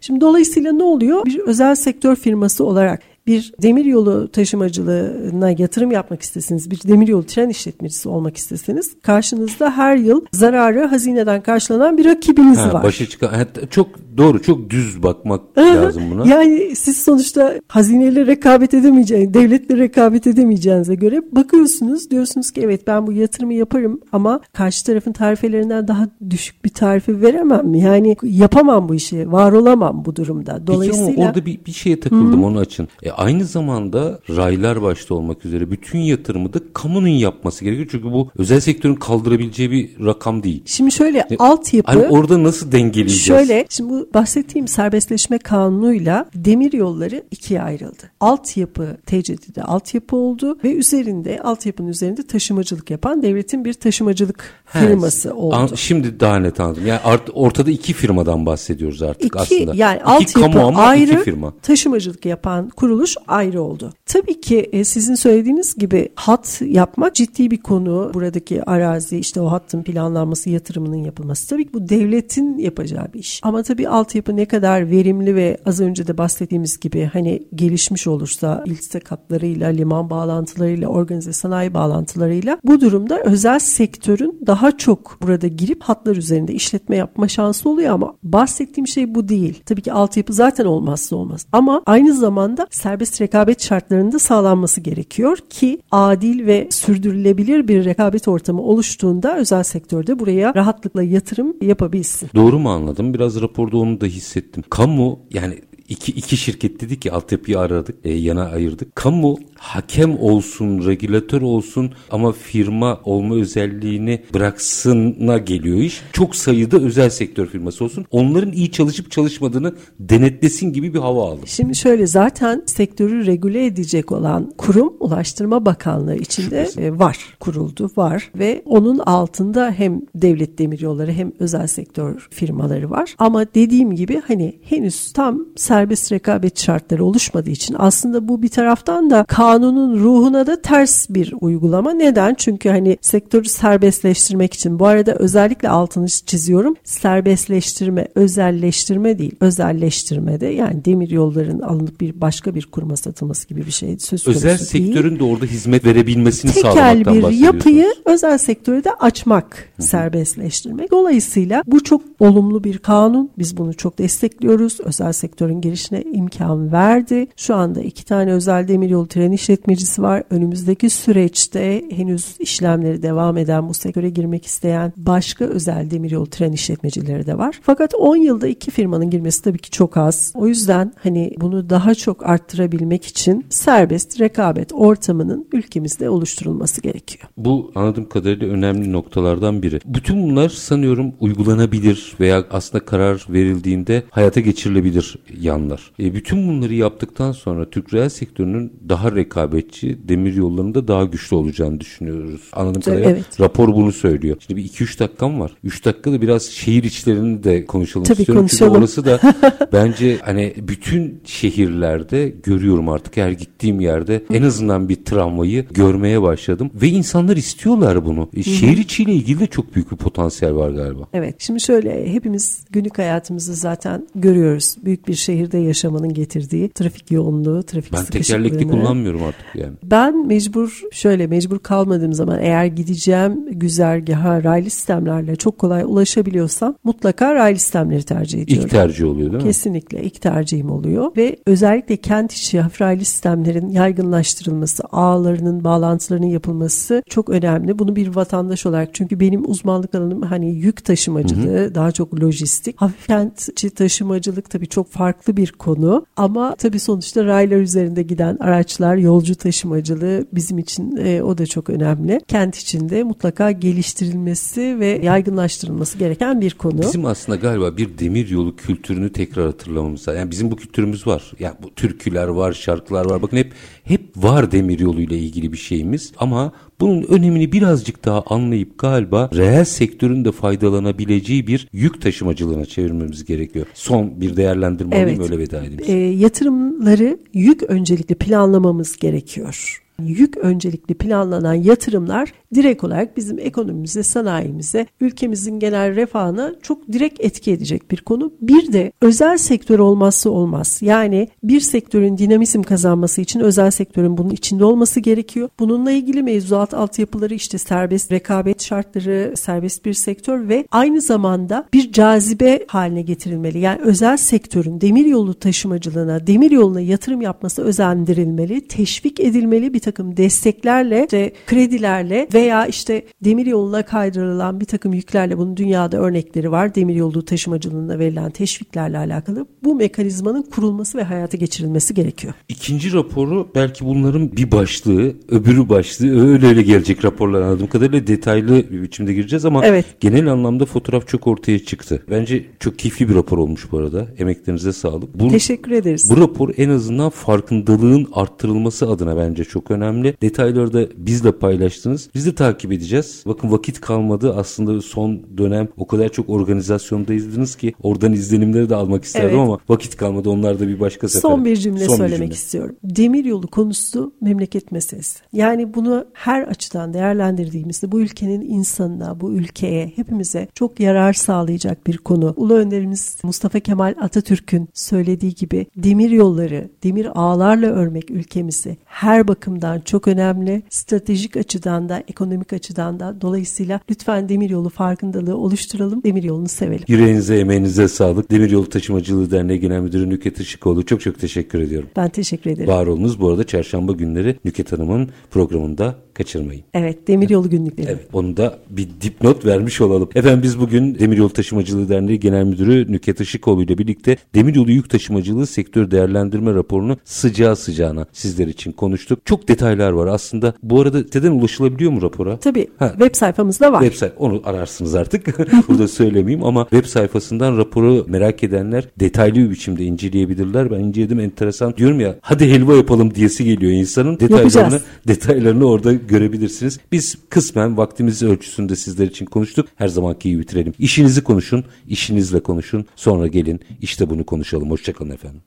Şimdi 0.00 0.20
dolayısıyla 0.20 0.72
ne 0.72 0.82
oluyor? 0.82 1.24
Bir 1.26 1.38
özel 1.38 1.74
sektör 1.74 2.16
firması 2.16 2.64
olarak 2.64 3.00
bir 3.28 3.52
demiryolu 3.62 4.28
taşımacılığına 4.32 5.50
yatırım 5.50 5.90
yapmak 5.90 6.22
istesiniz, 6.22 6.70
bir 6.70 6.80
demiryolu 6.88 7.26
tren 7.26 7.48
işletmecisi 7.48 8.08
olmak 8.08 8.36
isteseniz 8.36 9.00
karşınızda 9.02 9.70
her 9.70 9.96
yıl 9.96 10.24
zararı 10.32 10.84
hazineden 10.84 11.42
karşılanan 11.42 11.98
bir 11.98 12.04
rakibiniz 12.04 12.58
Ha, 12.58 12.72
var. 12.72 12.82
başa 12.82 13.06
çıkan 13.06 13.28
hatta 13.28 13.66
çok 13.66 13.88
doğru 14.16 14.42
çok 14.42 14.70
düz 14.70 15.02
bakmak 15.02 15.58
lazım 15.58 16.02
buna. 16.10 16.26
Yani 16.26 16.76
siz 16.76 16.96
sonuçta 17.02 17.54
hazineyle 17.68 18.26
rekabet 18.26 18.74
edemeyeceğiniz, 18.74 19.34
devletle 19.34 19.76
rekabet 19.76 20.26
edemeyeceğinize 20.26 20.94
göre 20.94 21.22
bakıyorsunuz 21.32 22.10
diyorsunuz 22.10 22.50
ki 22.50 22.60
evet 22.64 22.86
ben 22.86 23.06
bu 23.06 23.12
yatırımı 23.12 23.54
yaparım 23.54 24.00
ama 24.12 24.40
karşı 24.52 24.86
tarafın 24.86 25.12
tarifelerinden 25.12 25.88
daha 25.88 26.08
düşük 26.30 26.64
bir 26.64 26.70
tarifi 26.70 27.22
veremem. 27.22 27.74
Yani 27.74 28.16
yapamam 28.22 28.88
bu 28.88 28.94
işi, 28.94 29.32
var 29.32 29.52
olamam 29.52 30.04
bu 30.04 30.16
durumda. 30.16 30.52
Peki 30.54 30.66
Dolayısıyla 30.66 31.22
ama 31.22 31.28
orada 31.28 31.46
bir, 31.46 31.64
bir 31.66 31.72
şeye 31.72 32.00
takıldım 32.00 32.44
onu 32.44 32.58
açın. 32.58 32.88
E, 33.02 33.10
aynı 33.18 33.44
zamanda 33.44 34.20
raylar 34.36 34.82
başta 34.82 35.14
olmak 35.14 35.44
üzere 35.44 35.70
bütün 35.70 35.98
yatırımı 35.98 36.52
da 36.54 36.58
kamunun 36.74 37.08
yapması 37.08 37.64
gerekiyor. 37.64 37.88
Çünkü 37.90 38.04
bu 38.12 38.30
özel 38.38 38.60
sektörün 38.60 38.94
kaldırabileceği 38.94 39.70
bir 39.70 40.06
rakam 40.06 40.42
değil. 40.42 40.62
şimdi 40.66 40.92
şöyle 40.92 41.26
altyapı 41.38 41.92
Hani 41.92 42.06
orada 42.08 42.42
nasıl 42.42 42.72
dengeleyeceğiz? 42.72 43.24
Şöyle, 43.24 43.66
şimdi 43.70 43.90
bu 43.90 44.08
bahsettiğim 44.14 44.68
serbestleşme 44.68 45.38
kanunuyla 45.38 46.26
demir 46.34 46.72
yolları 46.72 47.22
ikiye 47.30 47.62
ayrıldı. 47.62 48.10
Altyapı 48.20 48.96
TCD'de 49.06 49.62
altyapı 49.62 50.16
oldu 50.16 50.58
ve 50.64 50.72
üzerinde 50.74 51.40
altyapının 51.44 51.88
üzerinde 51.88 52.26
taşımacılık 52.26 52.90
yapan 52.90 53.22
devletin 53.22 53.64
bir 53.64 53.72
taşımacılık 53.74 54.50
He, 54.64 54.78
firması 54.80 55.34
oldu. 55.34 55.54
an- 55.54 55.70
şimdi 55.74 56.20
daha 56.20 56.38
net 56.38 56.60
anladım. 56.60 56.86
Yani 56.86 57.00
art, 57.04 57.30
ortada 57.34 57.70
iki 57.70 57.92
firmadan 57.92 58.46
bahsediyoruz 58.46 59.02
artık 59.02 59.24
İki, 59.24 59.38
aslında. 59.38 59.72
yani 59.74 59.96
iki 59.96 60.04
altyapı 60.04 60.40
kamu 60.52 60.66
ama 60.68 60.82
ayrı, 60.82 61.12
iki 61.12 61.22
firma. 61.22 61.54
taşımacılık 61.62 62.24
yapan 62.26 62.68
kuruluş 62.68 63.07
ayrı 63.26 63.62
oldu. 63.62 63.92
Tabii 64.06 64.40
ki 64.40 64.58
e, 64.72 64.84
sizin 64.84 65.14
söylediğiniz 65.14 65.74
gibi 65.74 66.08
hat 66.14 66.62
yapmak 66.64 67.14
ciddi 67.14 67.50
bir 67.50 67.62
konu. 67.62 68.10
Buradaki 68.14 68.64
arazi 68.64 69.18
işte 69.18 69.40
o 69.40 69.50
hattın 69.50 69.82
planlanması, 69.82 70.50
yatırımının 70.50 70.96
yapılması. 70.96 71.48
Tabii 71.48 71.64
ki 71.64 71.72
bu 71.74 71.88
devletin 71.88 72.58
yapacağı 72.58 73.12
bir 73.12 73.18
iş. 73.18 73.40
Ama 73.42 73.62
tabii 73.62 73.88
altyapı 73.88 74.36
ne 74.36 74.44
kadar 74.44 74.90
verimli 74.90 75.34
ve 75.34 75.58
az 75.66 75.80
önce 75.80 76.06
de 76.06 76.18
bahsettiğimiz 76.18 76.80
gibi 76.80 77.10
hani 77.12 77.42
gelişmiş 77.54 78.06
olursa 78.06 78.62
ilçe 78.66 79.00
hatlarıyla, 79.08 79.68
liman 79.68 80.10
bağlantılarıyla, 80.10 80.88
organize 80.88 81.32
sanayi 81.32 81.74
bağlantılarıyla 81.74 82.58
bu 82.64 82.80
durumda 82.80 83.20
özel 83.24 83.58
sektörün 83.58 84.42
daha 84.46 84.76
çok 84.76 85.18
burada 85.22 85.46
girip 85.46 85.82
hatlar 85.82 86.16
üzerinde 86.16 86.52
işletme 86.52 86.96
yapma 86.96 87.28
şansı 87.28 87.68
oluyor 87.68 87.94
ama 87.94 88.14
bahsettiğim 88.22 88.88
şey 88.88 89.14
bu 89.14 89.28
değil. 89.28 89.62
Tabii 89.66 89.82
ki 89.82 89.92
altyapı 89.92 90.32
zaten 90.32 90.64
olmazsa 90.64 91.16
olmaz. 91.16 91.46
Ama 91.52 91.82
aynı 91.86 92.14
zamanda 92.14 92.66
serbest 92.70 92.97
rekabet 93.00 93.62
şartlarında 93.62 94.18
sağlanması 94.18 94.80
gerekiyor 94.80 95.38
ki 95.50 95.80
adil 95.90 96.46
ve 96.46 96.68
sürdürülebilir 96.70 97.68
bir 97.68 97.84
rekabet 97.84 98.28
ortamı 98.28 98.62
oluştuğunda 98.62 99.38
özel 99.38 99.62
sektörde 99.62 100.18
buraya 100.18 100.54
rahatlıkla 100.54 101.02
yatırım 101.02 101.56
yapabilsin. 101.60 102.30
Doğru 102.34 102.58
mu 102.58 102.70
anladım? 102.70 103.14
Biraz 103.14 103.40
raporda 103.40 103.76
onu 103.76 104.00
da 104.00 104.06
hissettim. 104.06 104.64
Kamu 104.70 105.18
yani 105.30 105.58
iki, 105.88 106.12
iki 106.12 106.36
şirket 106.36 106.80
dedik 106.80 107.02
ki 107.02 107.12
altyapıyı 107.12 107.58
aradık, 107.58 107.96
e, 108.04 108.12
yana 108.12 108.44
ayırdık. 108.44 108.96
Kamu 108.96 109.38
hakem 109.54 110.18
olsun, 110.18 110.86
regülatör 110.86 111.42
olsun 111.42 111.90
ama 112.10 112.32
firma 112.32 113.00
olma 113.04 113.34
özelliğini 113.34 114.22
bıraksına 114.34 115.38
geliyor 115.38 115.78
iş. 115.78 116.02
Çok 116.12 116.36
sayıda 116.36 116.78
özel 116.78 117.10
sektör 117.10 117.46
firması 117.46 117.84
olsun. 117.84 118.06
Onların 118.10 118.52
iyi 118.52 118.72
çalışıp 118.72 119.10
çalışmadığını 119.10 119.74
denetlesin 120.00 120.72
gibi 120.72 120.94
bir 120.94 120.98
hava 120.98 121.30
aldım. 121.30 121.46
Şimdi 121.46 121.76
şöyle 121.76 122.06
zaten 122.06 122.62
sektörü 122.66 123.26
regüle 123.26 123.66
edecek 123.66 124.12
olan 124.12 124.52
kurum 124.58 124.92
Ulaştırma 125.00 125.66
Bakanlığı 125.66 126.16
içinde 126.16 126.68
e, 126.78 126.98
var, 126.98 127.18
kuruldu, 127.40 127.90
var 127.96 128.30
ve 128.38 128.62
onun 128.64 128.98
altında 128.98 129.70
hem 129.70 130.00
devlet 130.14 130.58
demiryolları 130.58 131.12
hem 131.12 131.32
özel 131.38 131.66
sektör 131.66 132.28
firmaları 132.30 132.90
var. 132.90 133.14
Ama 133.18 133.46
dediğim 133.54 133.94
gibi 133.94 134.22
hani 134.26 134.58
henüz 134.62 135.12
tam 135.12 135.46
serbest 135.78 136.12
rekabet 136.12 136.60
şartları 136.60 137.04
oluşmadığı 137.04 137.50
için 137.50 137.76
aslında 137.78 138.28
bu 138.28 138.42
bir 138.42 138.48
taraftan 138.48 139.10
da 139.10 139.24
kanunun 139.28 139.98
ruhuna 139.98 140.46
da 140.46 140.62
ters 140.62 141.10
bir 141.10 141.34
uygulama. 141.40 141.92
Neden? 141.92 142.34
Çünkü 142.34 142.68
hani 142.68 142.98
sektörü 143.00 143.48
serbestleştirmek 143.48 144.54
için 144.54 144.78
bu 144.78 144.86
arada 144.86 145.14
özellikle 145.14 145.68
altını 145.68 146.08
çiziyorum. 146.08 146.74
Serbestleştirme, 146.84 148.08
özelleştirme 148.14 149.18
değil. 149.18 149.32
Özelleştirme 149.40 150.40
de 150.40 150.46
yani 150.46 150.84
demir 150.84 151.10
yolların 151.10 151.60
alınıp 151.60 152.00
bir 152.00 152.20
başka 152.20 152.54
bir 152.54 152.66
kuruma 152.66 152.96
satılması 152.96 153.48
gibi 153.48 153.66
bir 153.66 153.70
şey 153.70 153.98
söz 153.98 154.24
konusu 154.24 154.38
Özel 154.38 154.58
değil. 154.58 154.86
sektörün 154.86 155.18
de 155.18 155.24
orada 155.24 155.44
hizmet 155.44 155.84
verebilmesini 155.84 156.52
Tekel 156.52 156.72
sağlamaktan 156.72 157.30
bir 157.30 157.36
yapıyı 157.36 157.94
özel 158.04 158.38
sektöre 158.38 158.84
de 158.84 158.90
açmak, 158.94 159.72
serbestleştirmek. 159.80 160.90
Dolayısıyla 160.90 161.62
bu 161.66 161.84
çok 161.84 162.02
olumlu 162.20 162.64
bir 162.64 162.78
kanun. 162.78 163.30
Biz 163.38 163.56
bunu 163.56 163.74
çok 163.74 163.98
destekliyoruz. 163.98 164.80
Özel 164.80 165.12
sektörün 165.12 165.60
girişine 165.68 166.02
imkan 166.02 166.72
verdi. 166.72 167.26
Şu 167.36 167.54
anda 167.54 167.80
iki 167.80 168.04
tane 168.04 168.32
özel 168.32 168.68
demiryolu 168.68 169.08
tren 169.08 169.32
işletmecisi 169.32 170.02
var. 170.02 170.22
Önümüzdeki 170.30 170.90
süreçte 170.90 171.84
henüz 171.90 172.36
işlemleri 172.38 173.02
devam 173.02 173.36
eden 173.36 173.68
bu 173.68 173.74
sektöre 173.74 174.10
girmek 174.10 174.46
isteyen 174.46 174.92
başka 174.96 175.44
özel 175.44 175.90
demiryolu 175.90 176.26
tren 176.26 176.52
işletmecileri 176.52 177.26
de 177.26 177.38
var. 177.38 177.60
Fakat 177.62 177.94
10 177.94 178.16
yılda 178.16 178.48
iki 178.48 178.70
firmanın 178.70 179.10
girmesi 179.10 179.42
tabii 179.42 179.58
ki 179.58 179.70
çok 179.70 179.96
az. 179.96 180.32
O 180.34 180.46
yüzden 180.46 180.92
hani 181.02 181.34
bunu 181.40 181.70
daha 181.70 181.94
çok 181.94 182.26
arttırabilmek 182.26 183.04
için 183.04 183.46
serbest 183.50 184.20
rekabet 184.20 184.72
ortamının 184.72 185.48
ülkemizde 185.52 186.10
oluşturulması 186.10 186.80
gerekiyor. 186.80 187.24
Bu 187.36 187.72
anladığım 187.74 188.08
kadarıyla 188.08 188.48
önemli 188.48 188.92
noktalardan 188.92 189.62
biri. 189.62 189.80
Bütün 189.84 190.22
bunlar 190.22 190.48
sanıyorum 190.48 191.12
uygulanabilir 191.20 192.14
veya 192.20 192.44
aslında 192.50 192.84
karar 192.84 193.26
verildiğinde 193.30 194.02
hayata 194.10 194.40
geçirilebilir 194.40 195.16
yanlar. 195.58 195.92
E, 196.00 196.14
bütün 196.14 196.48
bunları 196.48 196.74
yaptıktan 196.74 197.32
sonra 197.32 197.70
Türk 197.70 197.94
reel 197.94 198.08
sektörünün 198.08 198.72
daha 198.88 199.14
rekabetçi, 199.14 199.98
demir 200.08 200.34
yollarında 200.34 200.88
daha 200.88 201.04
güçlü 201.04 201.36
olacağını 201.36 201.80
düşünüyoruz. 201.80 202.40
Anladığım 202.52 202.82
kadarıyla 202.82 203.10
Evet. 203.10 203.40
rapor 203.40 203.68
bunu 203.68 203.92
söylüyor. 203.92 204.36
Şimdi 204.46 204.60
bir 204.60 204.68
2-3 204.68 204.98
dakikam 204.98 205.40
var. 205.40 205.52
3 205.64 205.84
dakikada 205.84 206.22
biraz 206.22 206.42
şehir 206.42 206.82
içlerini 206.84 207.44
de 207.44 207.64
konuşalım 207.64 208.06
Tabii 208.06 208.20
istiyorum. 208.20 208.42
konuşalım. 208.42 208.72
Çünkü 208.72 208.78
orası 208.78 209.04
da 209.04 209.20
bence 209.72 210.16
hani 210.22 210.54
bütün 210.58 211.20
şehirlerde 211.24 212.34
görüyorum 212.42 212.88
artık 212.88 213.16
her 213.16 213.30
gittiğim 213.30 213.80
yerde 213.80 214.24
en 214.32 214.42
azından 214.42 214.88
bir 214.88 215.04
tramvayı 215.04 215.66
görmeye 215.70 216.22
başladım 216.22 216.70
ve 216.74 216.88
insanlar 216.88 217.36
istiyorlar 217.36 218.04
bunu. 218.04 218.30
E, 218.34 218.42
şehir 218.42 218.76
içiyle 218.78 219.12
ilgili 219.12 219.40
de 219.40 219.46
çok 219.46 219.74
büyük 219.74 219.92
bir 219.92 219.96
potansiyel 219.96 220.54
var 220.54 220.70
galiba. 220.70 221.08
Evet 221.12 221.34
şimdi 221.38 221.60
şöyle 221.60 222.12
hepimiz 222.12 222.64
günlük 222.70 222.98
hayatımızda 222.98 223.52
zaten 223.52 224.08
görüyoruz. 224.14 224.76
Büyük 224.84 225.08
bir 225.08 225.14
şehirde 225.48 225.58
yaşamanın 225.58 226.14
getirdiği 226.14 226.68
trafik 226.68 227.10
yoğunluğu, 227.10 227.62
trafik 227.62 227.92
Ben 227.92 228.04
tekerlekli 228.04 228.54
sıkışıklığını. 228.54 228.80
kullanmıyorum 228.82 229.22
artık 229.22 229.46
yani. 229.54 229.72
Ben 229.82 230.26
mecbur 230.26 230.82
şöyle 230.92 231.26
mecbur 231.26 231.58
kalmadığım 231.58 232.12
zaman 232.12 232.38
eğer 232.40 232.64
gideceğim 232.64 233.52
güzergaha 233.52 234.44
raylı 234.44 234.70
sistemlerle 234.70 235.36
çok 235.36 235.58
kolay 235.58 235.82
ulaşabiliyorsam 235.82 236.74
mutlaka 236.84 237.34
raylı 237.34 237.58
sistemleri 237.58 238.02
tercih 238.02 238.42
ediyorum. 238.42 238.64
İlk 238.64 238.70
tercih 238.70 239.04
oluyor 239.04 239.32
değil 239.32 239.42
mi? 239.42 239.48
Kesinlikle 239.48 240.02
ilk 240.02 240.20
tercihim 240.20 240.70
oluyor 240.70 241.16
ve 241.16 241.36
özellikle 241.46 241.96
kent 241.96 242.32
içi 242.32 242.60
hafif 242.60 242.80
raylı 242.80 243.04
sistemlerin 243.04 243.68
yaygınlaştırılması, 243.68 244.82
ağlarının 244.92 245.64
bağlantılarının 245.64 246.26
yapılması 246.26 247.02
çok 247.08 247.28
önemli. 247.28 247.78
Bunu 247.78 247.96
bir 247.96 248.14
vatandaş 248.14 248.66
olarak 248.66 248.94
çünkü 248.94 249.20
benim 249.20 249.50
uzmanlık 249.50 249.94
alanım 249.94 250.22
hani 250.22 250.54
yük 250.54 250.84
taşımacılığı, 250.84 251.74
daha 251.74 251.92
çok 251.92 252.20
lojistik. 252.22 252.80
Hafif 252.80 253.06
kent 253.06 253.48
içi 253.48 253.70
taşımacılık 253.70 254.50
tabii 254.50 254.66
çok 254.66 254.90
farklı 254.90 255.36
bir 255.38 255.52
konu 255.52 256.06
ama 256.16 256.56
tabii 256.56 256.78
sonuçta 256.78 257.24
raylar 257.24 257.56
üzerinde 257.56 258.02
giden 258.02 258.36
araçlar, 258.40 258.96
yolcu 258.96 259.34
taşımacılığı 259.34 260.26
bizim 260.32 260.58
için 260.58 260.96
e, 260.96 261.22
o 261.22 261.38
da 261.38 261.46
çok 261.46 261.70
önemli. 261.70 262.20
Kent 262.28 262.56
içinde 262.56 263.02
mutlaka 263.02 263.50
geliştirilmesi 263.50 264.80
ve 264.80 265.00
yaygınlaştırılması 265.02 265.98
gereken 265.98 266.40
bir 266.40 266.54
konu. 266.54 266.82
Bizim 266.82 267.06
aslında 267.06 267.36
galiba 267.36 267.76
bir 267.76 267.98
demir 267.98 268.28
yolu 268.28 268.56
kültürünü 268.56 269.12
tekrar 269.12 269.46
hatırlamamız 269.46 270.08
lazım. 270.08 270.20
Yani 270.20 270.30
bizim 270.30 270.50
bu 270.50 270.56
kültürümüz 270.56 271.06
var. 271.06 271.32
Yani 271.38 271.54
bu 271.62 271.74
türküler 271.74 272.28
var, 272.28 272.52
şarkılar 272.52 273.10
var. 273.10 273.22
Bakın 273.22 273.36
hep 273.36 273.52
hep 273.84 274.16
var 274.16 274.52
demir 274.52 274.78
yolu 274.78 275.00
ile 275.00 275.18
ilgili 275.18 275.52
bir 275.52 275.58
şeyimiz 275.58 276.12
ama 276.18 276.52
bunun 276.80 277.02
önemini 277.02 277.52
birazcık 277.52 278.04
daha 278.04 278.22
anlayıp 278.22 278.78
galiba 278.78 279.30
reel 279.34 279.64
sektörün 279.64 280.24
de 280.24 280.32
faydalanabileceği 280.32 281.46
bir 281.46 281.68
yük 281.72 282.02
taşımacılığına 282.02 282.66
çevirmemiz 282.66 283.24
gerekiyor. 283.24 283.66
Son 283.74 284.20
bir 284.20 284.36
değerlendirme 284.36 285.02
alayım 285.02 285.22
öyle 285.22 285.38
veda 285.38 285.64
edeyim. 285.64 285.82
E, 285.86 285.92
yatırımları 286.16 287.18
yük 287.34 287.62
öncelikli 287.62 288.14
planlamamız 288.14 288.96
gerekiyor. 288.96 289.82
Yük 290.02 290.36
öncelikli 290.36 290.94
planlanan 290.94 291.54
yatırımlar 291.54 292.32
direkt 292.54 292.84
olarak 292.84 293.16
bizim 293.16 293.38
ekonomimize, 293.38 294.02
sanayimize, 294.02 294.86
ülkemizin 295.00 295.58
genel 295.58 295.96
refahına 295.96 296.54
çok 296.62 296.92
direkt 296.92 297.20
etki 297.20 297.52
edecek 297.52 297.90
bir 297.90 297.96
konu. 297.96 298.32
Bir 298.40 298.72
de 298.72 298.92
özel 299.02 299.38
sektör 299.38 299.78
olmazsa 299.78 300.30
olmaz. 300.30 300.78
Yani 300.82 301.28
bir 301.42 301.60
sektörün 301.60 302.18
dinamizm 302.18 302.62
kazanması 302.62 303.20
için 303.20 303.40
özel 303.40 303.70
sektörün 303.70 304.16
bunun 304.16 304.30
içinde 304.30 304.64
olması 304.64 305.00
gerekiyor. 305.00 305.48
Bununla 305.58 305.90
ilgili 305.90 306.22
mevzuat 306.22 306.74
altyapıları 306.74 307.34
işte 307.34 307.58
serbest 307.58 308.12
rekabet 308.12 308.62
şartları, 308.62 309.32
serbest 309.36 309.84
bir 309.84 309.94
sektör 309.94 310.48
ve 310.48 310.66
aynı 310.70 311.00
zamanda 311.00 311.68
bir 311.72 311.92
cazibe 311.92 312.64
haline 312.68 313.02
getirilmeli. 313.02 313.58
Yani 313.58 313.80
özel 313.82 314.16
sektörün 314.16 314.80
demiryolu 314.80 315.34
taşımacılığına, 315.34 316.26
demiryoluna 316.26 316.80
yatırım 316.80 317.20
yapması 317.22 317.62
özendirilmeli, 317.62 318.68
teşvik 318.68 319.20
edilmeli 319.20 319.74
bir 319.74 319.80
takım 319.80 320.16
desteklerle, 320.16 321.02
işte 321.04 321.32
kredilerle 321.46 322.28
veya 322.38 322.66
işte 322.66 323.06
demiryoluna 323.24 323.82
kaydırılan 323.84 324.60
bir 324.60 324.64
takım 324.64 324.92
yüklerle 324.92 325.38
bunun 325.38 325.56
dünyada 325.56 325.98
örnekleri 325.98 326.50
var. 326.50 326.74
Demiryolu 326.74 327.24
taşımacılığına 327.24 327.98
verilen 327.98 328.30
teşviklerle 328.30 328.98
alakalı 328.98 329.46
bu 329.64 329.74
mekanizmanın 329.74 330.42
kurulması 330.42 330.98
ve 330.98 331.02
hayata 331.02 331.36
geçirilmesi 331.36 331.94
gerekiyor. 331.94 332.34
İkinci 332.48 332.92
raporu 332.92 333.48
belki 333.54 333.84
bunların 333.84 334.36
bir 334.36 334.52
başlığı, 334.52 335.12
öbürü 335.28 335.68
başlığı 335.68 336.32
öyle 336.32 336.46
öyle 336.46 336.62
gelecek 336.62 337.04
raporlar 337.04 337.40
anladığım 337.42 337.66
kadarıyla 337.66 338.06
detaylı 338.06 338.70
bir 338.70 338.82
biçimde 338.82 339.14
gireceğiz 339.14 339.44
ama 339.44 339.66
evet. 339.66 339.84
genel 340.00 340.32
anlamda 340.32 340.66
fotoğraf 340.66 341.08
çok 341.08 341.26
ortaya 341.26 341.58
çıktı. 341.58 342.02
Bence 342.10 342.46
çok 342.60 342.78
keyifli 342.78 343.08
bir 343.08 343.14
rapor 343.14 343.38
olmuş 343.38 343.72
bu 343.72 343.78
arada. 343.78 344.06
Emeklerinize 344.18 344.72
sağlık. 344.72 345.20
Bu, 345.20 345.28
Teşekkür 345.28 345.70
ederiz. 345.70 346.10
Bu 346.10 346.20
rapor 346.20 346.50
en 346.56 346.68
azından 346.68 347.10
farkındalığın 347.10 348.08
arttırılması 348.12 348.88
adına 348.88 349.16
bence 349.16 349.44
çok 349.44 349.70
önemli. 349.70 350.16
Detayları 350.22 350.72
da 350.72 350.86
bizle 350.96 351.32
paylaştınız. 351.32 352.10
Biz 352.14 352.26
de 352.28 352.34
takip 352.34 352.72
edeceğiz. 352.72 353.22
Bakın 353.26 353.52
vakit 353.52 353.80
kalmadı. 353.80 354.34
Aslında 354.36 354.82
son 354.82 355.22
dönem 355.38 355.68
o 355.76 355.86
kadar 355.86 356.08
çok 356.08 356.28
organizasyondaydınız 356.28 357.56
ki 357.56 357.74
oradan 357.82 358.12
izlenimleri 358.12 358.70
de 358.70 358.74
almak 358.74 359.04
isterdim 359.04 359.28
evet. 359.28 359.40
ama 359.40 359.58
vakit 359.68 359.96
kalmadı. 359.96 360.30
Onlar 360.30 360.60
da 360.60 360.68
bir 360.68 360.80
başka 360.80 361.08
sefer. 361.08 361.20
Son 361.20 361.44
bir 361.44 361.56
cümle 361.56 361.84
son 361.84 361.96
söylemek 361.96 362.12
bir 362.12 362.24
cümle. 362.24 362.34
istiyorum. 362.34 362.76
Demiryolu 362.84 363.46
konusu 363.46 364.12
memleket 364.20 364.72
meselesi. 364.72 365.18
Yani 365.32 365.74
bunu 365.74 366.06
her 366.12 366.42
açıdan 366.42 366.94
değerlendirdiğimizde 366.94 367.92
bu 367.92 368.00
ülkenin 368.00 368.40
insanına, 368.40 369.20
bu 369.20 369.32
ülkeye, 369.32 369.92
hepimize 369.96 370.48
çok 370.54 370.80
yarar 370.80 371.12
sağlayacak 371.12 371.86
bir 371.86 371.98
konu. 371.98 372.34
Ulu 372.36 372.54
önderimiz 372.54 373.18
Mustafa 373.22 373.60
Kemal 373.60 373.94
Atatürk'ün 374.00 374.68
söylediği 374.74 375.34
gibi 375.34 375.66
demir 375.76 376.10
yolları, 376.10 376.70
demir 376.84 377.08
ağlarla 377.14 377.66
örmek 377.66 378.10
ülkemizi 378.10 378.76
her 378.84 379.28
bakımdan 379.28 379.80
çok 379.80 380.08
önemli. 380.08 380.62
Stratejik 380.70 381.36
açıdan 381.36 381.88
da, 381.88 382.02
ekonomik 382.18 382.52
açıdan 382.52 383.00
da. 383.00 383.20
Dolayısıyla 383.20 383.80
lütfen 383.90 384.28
demir 384.28 384.50
yolu 384.50 384.68
farkındalığı 384.68 385.36
oluşturalım, 385.36 386.02
demir 386.04 386.22
yolunu 386.22 386.48
sevelim. 386.48 386.84
Yüreğinize, 386.88 387.38
emeğinize 387.38 387.88
sağlık. 387.88 388.30
Demir 388.30 388.50
Yolu 388.50 388.68
Taşımacılığı 388.68 389.30
Derneği 389.30 389.60
Genel 389.60 389.80
Müdürü 389.80 390.10
Nüket 390.10 390.40
Işıkoğlu 390.40 390.86
çok 390.86 391.00
çok 391.00 391.20
teşekkür 391.20 391.60
ediyorum. 391.60 391.88
Ben 391.96 392.08
teşekkür 392.08 392.50
ederim. 392.50 392.68
Var 392.68 392.86
olunuz. 392.86 393.20
Bu 393.20 393.28
arada 393.28 393.46
çarşamba 393.46 393.92
günleri 393.92 394.36
Nüket 394.44 394.72
Hanım'ın 394.72 395.10
programında 395.30 395.94
kaçırmayın. 396.18 396.62
Evet 396.74 397.08
Demiryolu 397.08 397.50
günlükleri. 397.50 397.88
Evet 397.90 398.06
onu 398.12 398.36
da 398.36 398.58
bir 398.70 398.88
dipnot 399.00 399.44
vermiş 399.44 399.80
olalım. 399.80 400.08
Efendim 400.14 400.40
biz 400.42 400.60
bugün 400.60 400.98
Demiryolu 400.98 401.32
Taşımacılığı 401.32 401.88
Derneği 401.88 402.20
Genel 402.20 402.44
Müdürü 402.44 402.92
Nüket 402.92 403.20
Işıkoğlu 403.20 403.62
ile 403.62 403.78
birlikte 403.78 404.16
Demiryolu 404.34 404.70
Yük 404.70 404.90
Taşımacılığı 404.90 405.46
Sektör 405.46 405.90
Değerlendirme 405.90 406.54
Raporu'nu 406.54 406.96
sıcağı 407.04 407.56
sıcağına 407.56 408.06
sizler 408.12 408.46
için 408.46 408.72
konuştuk. 408.72 409.26
Çok 409.26 409.48
detaylar 409.48 409.90
var 409.90 410.06
aslında. 410.06 410.54
Bu 410.62 410.80
arada 410.80 410.98
siteden 410.98 411.30
ulaşılabiliyor 411.30 411.92
mu 411.92 412.02
rapora? 412.02 412.36
Tabii 412.36 412.66
ha. 412.78 412.88
web 412.98 413.14
sayfamızda 413.14 413.72
var. 413.72 413.80
Web 413.82 413.98
say 413.98 414.12
onu 414.18 414.42
ararsınız 414.44 414.94
artık. 414.94 415.38
Burada 415.68 415.88
söylemeyeyim 415.88 416.44
ama 416.44 416.66
web 416.70 416.84
sayfasından 416.84 417.56
raporu 417.58 418.04
merak 418.08 418.44
edenler 418.44 418.84
detaylı 419.00 419.34
bir 419.34 419.50
biçimde 419.50 419.84
inceleyebilirler. 419.84 420.70
Ben 420.70 420.80
inceledim 420.80 421.20
enteresan. 421.20 421.76
Diyorum 421.76 422.00
ya 422.00 422.14
hadi 422.20 422.50
helva 422.50 422.76
yapalım 422.76 423.14
diyesi 423.14 423.44
geliyor 423.44 423.72
insanın. 423.72 424.20
Detaylarını 424.20 424.54
Yapacağız. 424.54 424.82
detaylarını 425.08 425.64
orada 425.64 425.92
görebilirsiniz. 426.08 426.78
Biz 426.92 427.18
kısmen 427.28 427.76
vaktimiz 427.76 428.22
ölçüsünde 428.22 428.76
sizler 428.76 429.06
için 429.06 429.26
konuştuk. 429.26 429.68
Her 429.76 429.88
zamanki 429.88 430.30
gibi 430.30 430.40
bitirelim. 430.40 430.74
İşinizi 430.78 431.24
konuşun, 431.24 431.64
işinizle 431.88 432.40
konuşun. 432.40 432.86
Sonra 432.96 433.26
gelin 433.26 433.60
işte 433.80 434.10
bunu 434.10 434.26
konuşalım. 434.26 434.70
Hoşçakalın 434.70 435.10
efendim. 435.10 435.40